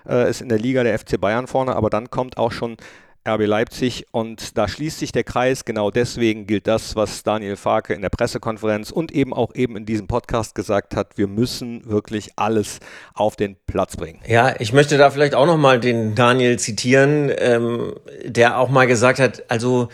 äh, 0.09 0.31
ist 0.31 0.40
in 0.40 0.49
der 0.49 0.59
Liga 0.59 0.83
der 0.83 0.99
FC 0.99 1.21
Bayern 1.21 1.49
vorne, 1.49 1.77
aber 1.77 1.90
dann 1.90 2.09
kommt 2.09 2.38
auch 2.38 2.53
schon 2.53 2.79
RB 3.28 3.46
Leipzig 3.46 4.06
und 4.12 4.56
da 4.56 4.66
schließt 4.66 4.98
sich 4.98 5.12
der 5.12 5.24
Kreis. 5.24 5.64
Genau 5.64 5.90
deswegen 5.90 6.46
gilt 6.46 6.66
das, 6.66 6.96
was 6.96 7.22
Daniel 7.22 7.56
Farke 7.56 7.92
in 7.92 8.00
der 8.00 8.09
Pressekonferenz 8.09 8.90
und 8.90 9.12
eben 9.12 9.35
auch 9.35 9.54
eben 9.54 9.76
in 9.76 9.85
diesem 9.85 10.06
Podcast 10.06 10.54
gesagt 10.54 10.96
hat. 10.96 11.18
Wir 11.18 11.26
müssen 11.26 11.88
wirklich 11.88 12.30
alles 12.37 12.80
auf 13.14 13.37
den 13.37 13.56
Platz 13.66 13.96
bringen. 13.96 14.20
Ja, 14.26 14.54
ich 14.59 14.72
möchte 14.72 14.96
da 14.96 15.11
vielleicht 15.11 15.35
auch 15.35 15.46
nochmal 15.46 15.80
den 15.80 16.14
Daniel 16.14 16.59
zitieren, 16.59 17.30
ähm, 17.37 17.94
der 18.24 18.59
auch 18.59 18.70
mal 18.70 18.87
gesagt 18.87 19.18
hat, 19.18 19.44
also 19.50 19.88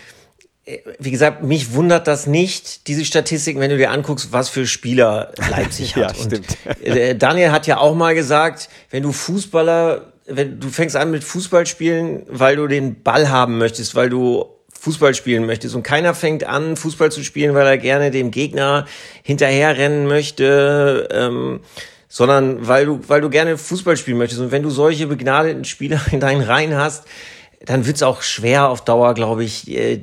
äh, 0.64 0.78
wie 0.98 1.10
gesagt, 1.10 1.42
mich 1.42 1.72
wundert 1.72 2.06
das 2.06 2.26
nicht, 2.26 2.86
diese 2.86 3.04
Statistiken, 3.04 3.60
wenn 3.60 3.70
du 3.70 3.76
dir 3.76 3.90
anguckst, 3.90 4.32
was 4.32 4.48
für 4.48 4.66
Spieler 4.66 5.32
Leipzig 5.50 5.96
hat. 5.96 6.16
ja, 6.16 6.24
stimmt. 6.24 6.58
Und, 6.64 6.86
äh, 6.86 7.16
Daniel 7.16 7.50
hat 7.50 7.66
ja 7.66 7.78
auch 7.78 7.94
mal 7.94 8.14
gesagt, 8.14 8.68
wenn 8.90 9.02
du 9.02 9.12
Fußballer 9.12 10.12
wenn 10.26 10.60
du 10.60 10.68
fängst 10.68 10.96
an 10.96 11.10
mit 11.10 11.24
Fußballspielen, 11.24 12.24
weil 12.28 12.56
du 12.56 12.66
den 12.66 13.02
Ball 13.02 13.30
haben 13.30 13.58
möchtest, 13.58 13.94
weil 13.94 14.10
du 14.10 14.46
Fußball 14.80 15.14
spielen 15.14 15.46
möchtest 15.46 15.74
und 15.74 15.82
keiner 15.82 16.14
fängt 16.14 16.44
an, 16.44 16.76
Fußball 16.76 17.10
zu 17.10 17.24
spielen, 17.24 17.54
weil 17.54 17.66
er 17.66 17.78
gerne 17.78 18.10
dem 18.10 18.30
Gegner 18.30 18.86
hinterherrennen 19.22 20.06
möchte, 20.06 21.08
ähm, 21.10 21.60
sondern 22.08 22.66
weil 22.68 22.86
du, 22.86 23.00
weil 23.08 23.20
du 23.20 23.30
gerne 23.30 23.58
Fußball 23.58 23.96
spielen 23.96 24.18
möchtest. 24.18 24.40
Und 24.40 24.52
wenn 24.52 24.62
du 24.62 24.70
solche 24.70 25.06
begnadeten 25.06 25.64
Spieler 25.64 26.00
in 26.12 26.20
deinen 26.20 26.42
Reihen 26.42 26.76
hast, 26.76 27.04
dann 27.64 27.86
wird's 27.86 28.02
auch 28.02 28.22
schwer 28.22 28.68
auf 28.68 28.84
Dauer, 28.84 29.14
glaube 29.14 29.44
ich. 29.44 29.68
Äh, 29.68 30.02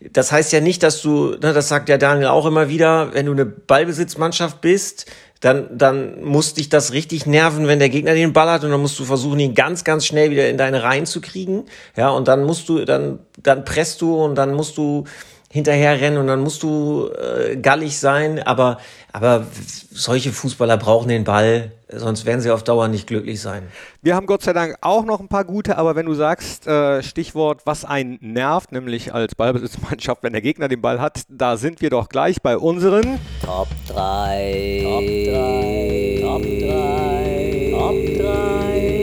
das 0.00 0.30
heißt 0.30 0.52
ja 0.52 0.60
nicht, 0.60 0.82
dass 0.82 1.02
du, 1.02 1.30
ne, 1.30 1.52
das 1.52 1.68
sagt 1.68 1.88
ja 1.88 1.98
Daniel 1.98 2.28
auch 2.28 2.46
immer 2.46 2.68
wieder, 2.68 3.14
wenn 3.14 3.26
du 3.26 3.32
eine 3.32 3.46
Ballbesitzmannschaft 3.46 4.60
bist, 4.60 5.06
dann, 5.42 5.66
dann 5.76 6.22
muss 6.22 6.54
dich 6.54 6.68
das 6.68 6.92
richtig 6.92 7.26
nerven, 7.26 7.66
wenn 7.66 7.80
der 7.80 7.88
Gegner 7.88 8.14
den 8.14 8.32
Ball 8.32 8.48
hat 8.48 8.62
und 8.62 8.70
dann 8.70 8.80
musst 8.80 8.96
du 9.00 9.04
versuchen, 9.04 9.40
ihn 9.40 9.54
ganz, 9.54 9.82
ganz 9.82 10.06
schnell 10.06 10.30
wieder 10.30 10.48
in 10.48 10.56
deine 10.56 10.84
Reihen 10.84 11.04
zu 11.04 11.20
kriegen. 11.20 11.64
Ja, 11.96 12.10
und 12.10 12.28
dann 12.28 12.44
musst 12.44 12.68
du, 12.68 12.84
dann, 12.84 13.18
dann 13.42 13.64
presst 13.64 14.00
du 14.02 14.14
und 14.22 14.36
dann 14.36 14.54
musst 14.54 14.78
du 14.78 15.04
hinterher 15.50 16.00
rennen 16.00 16.18
und 16.18 16.28
dann 16.28 16.40
musst 16.40 16.62
du 16.62 17.10
äh, 17.10 17.56
gallig 17.56 17.98
sein, 17.98 18.40
aber, 18.40 18.78
aber 19.12 19.44
solche 19.90 20.32
Fußballer 20.32 20.76
brauchen 20.76 21.08
den 21.08 21.24
Ball, 21.24 21.72
sonst 21.98 22.24
werden 22.26 22.40
sie 22.40 22.50
auf 22.50 22.62
Dauer 22.62 22.88
nicht 22.88 23.06
glücklich 23.06 23.40
sein. 23.40 23.64
Wir 24.00 24.14
haben 24.16 24.26
Gott 24.26 24.42
sei 24.42 24.52
Dank 24.52 24.76
auch 24.80 25.04
noch 25.04 25.20
ein 25.20 25.28
paar 25.28 25.44
gute, 25.44 25.76
aber 25.78 25.94
wenn 25.96 26.06
du 26.06 26.14
sagst, 26.14 26.66
äh, 26.66 27.02
Stichwort, 27.02 27.62
was 27.64 27.84
einen 27.84 28.18
nervt, 28.20 28.72
nämlich 28.72 29.12
als 29.14 29.34
Ballbesitzmannschaft, 29.34 30.22
wenn 30.22 30.32
der 30.32 30.42
Gegner 30.42 30.68
den 30.68 30.80
Ball 30.80 31.00
hat, 31.00 31.22
da 31.28 31.56
sind 31.56 31.80
wir 31.80 31.90
doch 31.90 32.08
gleich 32.08 32.42
bei 32.42 32.56
unseren 32.56 33.18
Top 33.44 33.68
3. 33.88 34.80
Top 34.84 35.04
3. 35.04 36.18
Top 36.22 36.42
3. 36.42 37.70
Top 37.72 37.94
3. 38.18 39.02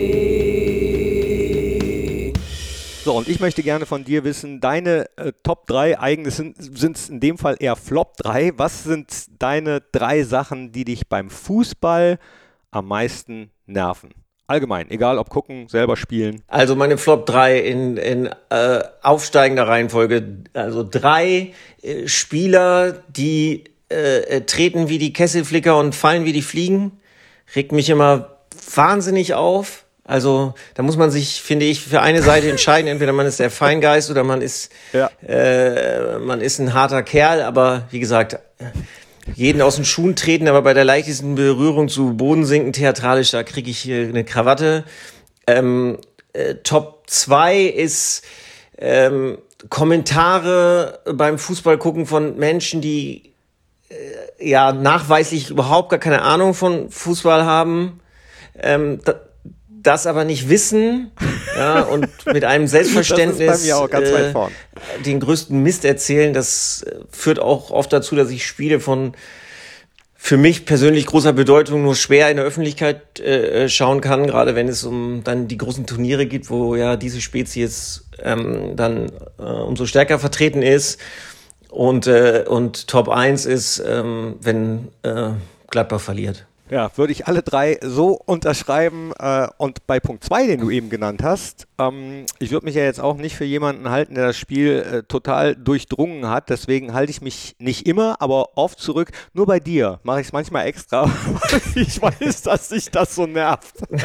So, 3.10 3.18
und 3.18 3.28
ich 3.28 3.40
möchte 3.40 3.64
gerne 3.64 3.86
von 3.88 4.04
dir 4.04 4.24
wissen, 4.24 4.60
deine 4.60 5.06
äh, 5.16 5.32
Top 5.42 5.66
3 5.68 6.00
eigene 6.00 6.30
sind 6.30 6.58
es 6.60 7.10
in 7.10 7.20
dem 7.20 7.38
Fall 7.38 7.56
eher 7.60 7.76
Flop 7.76 8.18
3. 8.18 8.54
Was 8.58 8.84
sind 8.84 9.42
deine 9.42 9.82
drei 9.92 10.24
Sachen, 10.24 10.72
die 10.72 10.86
dich 10.86 11.08
beim 11.08 11.30
Fußball 11.30 12.20
am 12.72 12.88
meisten 12.88 13.52
nerven? 13.66 14.14
Allgemein, 14.48 14.90
egal 14.90 15.20
ob 15.20 15.30
gucken, 15.30 15.68
selber 15.70 15.96
spielen. 15.96 16.42
Also 16.48 16.76
meine 16.76 16.98
Flop 16.98 17.28
3 17.28 17.60
in, 17.60 17.98
in 17.98 18.30
äh, 18.50 18.80
aufsteigender 19.04 19.68
Reihenfolge. 19.68 20.38
Also 20.54 20.84
drei 20.90 21.54
äh, 21.84 22.08
Spieler, 22.08 22.94
die 23.10 23.66
äh, 23.92 24.22
äh, 24.38 24.42
treten 24.42 24.90
wie 24.90 24.98
die 24.98 25.14
Kesselflicker 25.14 25.78
und 25.78 25.94
fallen 25.94 26.26
wie 26.26 26.34
die 26.34 26.42
Fliegen. 26.42 27.00
Regt 27.56 27.72
mich 27.72 27.90
immer 27.92 28.38
wahnsinnig 28.74 29.36
auf. 29.36 29.86
Also 30.04 30.56
da 30.74 30.82
muss 30.82 30.98
man 30.98 31.12
sich, 31.12 31.44
finde 31.44 31.66
ich, 31.68 31.82
für 31.82 32.02
eine 32.02 32.24
Seite 32.24 32.50
entscheiden. 32.50 32.88
Entweder 32.90 33.14
man 33.14 33.28
ist 33.28 33.40
der 33.40 33.52
Feingeist 33.52 34.10
oder 34.10 34.24
man 34.24 34.42
ist, 34.42 34.72
Ja. 34.94 35.12
äh, 35.28 36.18
man 36.18 36.42
ist 36.42 36.58
ein 36.58 36.74
harter 36.74 37.04
Kerl. 37.04 37.44
Aber 37.44 37.84
wie 37.92 38.00
gesagt, 38.00 38.40
jeden 39.36 39.62
aus 39.62 39.76
den 39.76 39.86
Schuhen 39.86 40.16
treten, 40.16 40.48
aber 40.48 40.62
bei 40.62 40.74
der 40.74 40.86
leichtesten 40.86 41.36
Berührung 41.36 41.90
zu 41.90 42.16
Boden 42.16 42.46
sinken, 42.46 42.74
theatralisch, 42.74 43.32
da 43.32 43.44
kriege 43.44 43.70
ich 43.70 43.80
hier 43.80 44.08
eine 44.08 44.24
Krawatte. 44.24 44.84
Ähm, 45.48 45.98
äh, 46.34 46.56
Top 46.64 47.04
2 47.08 47.62
ist 47.64 48.24
ähm, 48.78 49.38
Kommentare 49.70 51.00
beim 51.06 51.38
Fußball 51.38 51.78
gucken 51.78 52.06
von 52.06 52.38
Menschen, 52.38 52.82
die 52.82 53.34
äh, 53.90 54.50
ja 54.50 54.72
nachweislich 54.72 55.50
überhaupt 55.50 55.90
gar 55.90 56.00
keine 56.00 56.22
Ahnung 56.22 56.54
von 56.54 56.90
Fußball 56.90 57.44
haben. 57.44 58.00
Ähm, 58.62 59.00
da, 59.04 59.16
das 59.82 60.08
aber 60.08 60.26
nicht 60.26 60.50
wissen 60.50 61.12
ja, 61.58 61.82
und 61.82 62.08
mit 62.26 62.44
einem 62.44 62.68
Selbstverständnis 62.68 63.38
Das 63.48 63.62
ist 63.62 63.68
bei 63.68 63.76
mir 63.76 63.78
auch 63.78 63.90
ganz 63.90 64.12
weit 64.12 64.26
äh, 64.26 64.32
vorn. 64.32 64.52
Den 65.06 65.20
größten 65.20 65.62
Mist 65.62 65.86
erzählen, 65.86 66.34
das 66.34 66.84
äh, 66.84 66.96
führt 67.10 67.40
auch 67.40 67.72
oft 67.72 67.92
dazu, 67.94 68.16
dass 68.16 68.30
ich 68.30 68.46
Spiele 68.46 68.80
von 68.80 69.14
für 70.22 70.36
mich 70.36 70.66
persönlich 70.66 71.06
großer 71.06 71.32
Bedeutung 71.32 71.82
nur 71.82 71.96
schwer 71.96 72.30
in 72.30 72.36
der 72.36 72.46
Öffentlichkeit 72.46 73.22
äh, 73.22 73.70
schauen 73.70 74.02
kann, 74.02 74.28
gerade 74.28 74.54
wenn 74.54 74.68
es 74.68 74.84
um 74.84 75.24
dann 75.24 75.48
die 75.48 75.58
großen 75.58 75.86
Turniere 75.86 76.26
geht, 76.26 76.50
wo 76.50 76.76
ja 76.76 76.98
diese 76.98 77.22
Spezies 77.22 78.04
ähm, 78.22 78.76
dann 78.76 79.12
äh, 79.40 79.44
umso 79.44 79.86
stärker 79.86 80.20
vertreten 80.20 80.62
ist. 80.62 81.00
Und, 81.70 82.08
äh, 82.08 82.44
und 82.48 82.88
Top 82.88 83.08
1 83.08 83.46
ist, 83.46 83.82
ähm, 83.88 84.36
wenn 84.42 84.90
äh, 85.04 85.30
Gladbach 85.70 86.02
verliert. 86.02 86.49
Ja, 86.70 86.92
würde 86.96 87.12
ich 87.12 87.28
alle 87.28 87.42
drei 87.42 87.80
so 87.82 88.12
unterschreiben. 88.14 89.12
Äh, 89.18 89.48
und 89.58 89.88
bei 89.88 90.00
Punkt 90.00 90.24
2, 90.24 90.48
den 90.48 90.60
du 90.62 90.70
eben 90.70 90.90
genannt 90.90 91.24
hast, 91.24 91.68
ähm, 91.80 92.26
ich 92.40 92.52
würde 92.52 92.66
mich 92.66 92.76
ja 92.76 92.84
jetzt 92.84 93.00
auch 93.00 93.18
nicht 93.18 93.36
für 93.36 93.46
jemanden 93.46 93.90
halten, 93.90 94.16
der 94.16 94.28
das 94.28 94.38
Spiel 94.38 94.80
äh, 94.80 95.04
total 95.04 95.56
durchdrungen 95.56 96.30
hat. 96.30 96.50
Deswegen 96.50 96.94
halte 96.94 97.12
ich 97.12 97.22
mich 97.22 97.56
nicht 97.58 97.88
immer, 97.88 98.22
aber 98.22 98.58
oft 98.58 98.80
zurück. 98.80 99.12
Nur 99.34 99.48
bei 99.48 99.60
dir 99.60 100.00
mache 100.04 100.22
ich 100.22 100.28
es 100.28 100.34
manchmal 100.34 100.68
extra, 100.68 101.06
weil 101.06 101.84
ich 101.84 102.02
weiß, 102.02 102.44
dass 102.44 102.70
dich 102.70 102.92
das 102.92 103.16
so 103.16 103.26
nervt. 103.26 103.76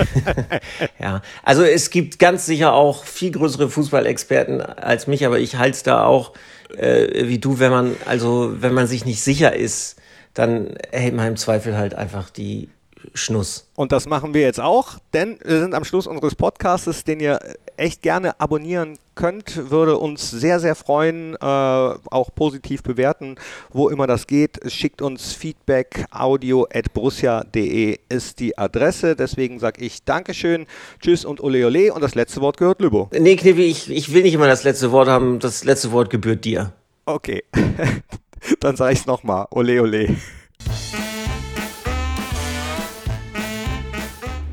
Ja, 0.98 1.22
also 1.42 1.62
es 1.62 1.90
gibt 1.90 2.18
ganz 2.18 2.46
sicher 2.46 2.72
auch 2.72 3.05
viel 3.05 3.31
größere 3.31 3.68
Fußballexperten 3.68 4.61
als 4.61 5.07
mich, 5.07 5.27
aber 5.27 5.38
ich 5.38 5.57
halte 5.57 5.77
es 5.77 5.83
da 5.83 6.05
auch 6.05 6.33
äh, 6.77 7.27
wie 7.29 7.38
du, 7.38 7.59
wenn 7.59 7.70
man, 7.70 7.96
also 8.07 8.55
wenn 8.59 8.74
man 8.74 8.87
sich 8.87 9.05
nicht 9.05 9.22
sicher 9.22 9.55
ist, 9.55 9.96
dann 10.34 10.76
hält 10.92 11.14
man 11.14 11.28
im 11.28 11.36
Zweifel 11.36 11.76
halt 11.76 11.94
einfach 11.94 12.30
die 12.30 12.68
Schnuss. 13.12 13.68
Und 13.74 13.92
das 13.92 14.06
machen 14.06 14.34
wir 14.34 14.40
jetzt 14.40 14.60
auch, 14.60 14.98
denn 15.12 15.38
wir 15.44 15.60
sind 15.60 15.74
am 15.74 15.84
Schluss 15.84 16.06
unseres 16.06 16.34
Podcasts, 16.34 17.04
den 17.04 17.20
ihr 17.20 17.38
echt 17.76 18.02
gerne 18.02 18.40
abonnieren 18.40 18.98
könnt. 19.14 19.70
Würde 19.70 19.98
uns 19.98 20.30
sehr, 20.30 20.60
sehr 20.60 20.74
freuen, 20.74 21.34
äh, 21.34 21.38
auch 21.38 22.34
positiv 22.34 22.82
bewerten, 22.82 23.36
wo 23.70 23.88
immer 23.88 24.06
das 24.06 24.26
geht. 24.26 24.60
Schickt 24.70 25.02
uns 25.02 25.32
Feedback, 25.32 26.06
audio 26.10 26.66
at 26.72 26.92
borussia.de 26.94 27.98
ist 28.08 28.40
die 28.40 28.56
Adresse. 28.56 29.16
Deswegen 29.16 29.58
sage 29.58 29.84
ich 29.84 30.04
Dankeschön, 30.04 30.66
Tschüss 31.00 31.24
und 31.24 31.42
Ole 31.42 31.66
Ole. 31.66 31.92
Und 31.92 32.00
das 32.00 32.14
letzte 32.14 32.40
Wort 32.40 32.56
gehört 32.56 32.80
Lübo. 32.80 33.10
Nee, 33.12 33.36
Knippi, 33.36 33.64
ich, 33.64 33.90
ich 33.90 34.12
will 34.12 34.22
nicht 34.22 34.34
immer 34.34 34.46
das 34.46 34.64
letzte 34.64 34.92
Wort 34.92 35.08
haben. 35.08 35.38
Das 35.40 35.64
letzte 35.64 35.92
Wort 35.92 36.10
gebührt 36.10 36.44
dir. 36.44 36.72
Okay, 37.06 37.44
dann 38.61 38.76
sage 38.76 38.92
ich 38.92 39.00
es 39.00 39.07
nochmal. 39.07 39.46
Ole 39.50 39.83
Ole. 39.83 40.16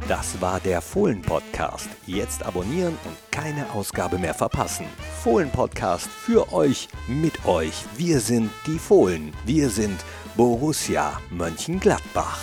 Das 0.08 0.42
war 0.42 0.60
der 0.60 0.82
Fohlen-Podcast. 0.82 1.88
Jetzt 2.06 2.44
abonnieren 2.44 2.98
und 3.06 3.16
keine 3.32 3.72
Ausgabe 3.72 4.18
mehr 4.18 4.34
verpassen. 4.34 4.86
Fohlen-Podcast 5.24 6.08
für 6.08 6.52
euch, 6.52 6.90
mit 7.08 7.46
euch. 7.46 7.86
Wir 7.96 8.20
sind 8.20 8.50
die 8.68 8.78
Fohlen. 8.78 9.32
Wir 9.46 9.70
sind 9.70 10.04
Borussia 10.36 11.18
Mönchengladbach. 11.30 12.40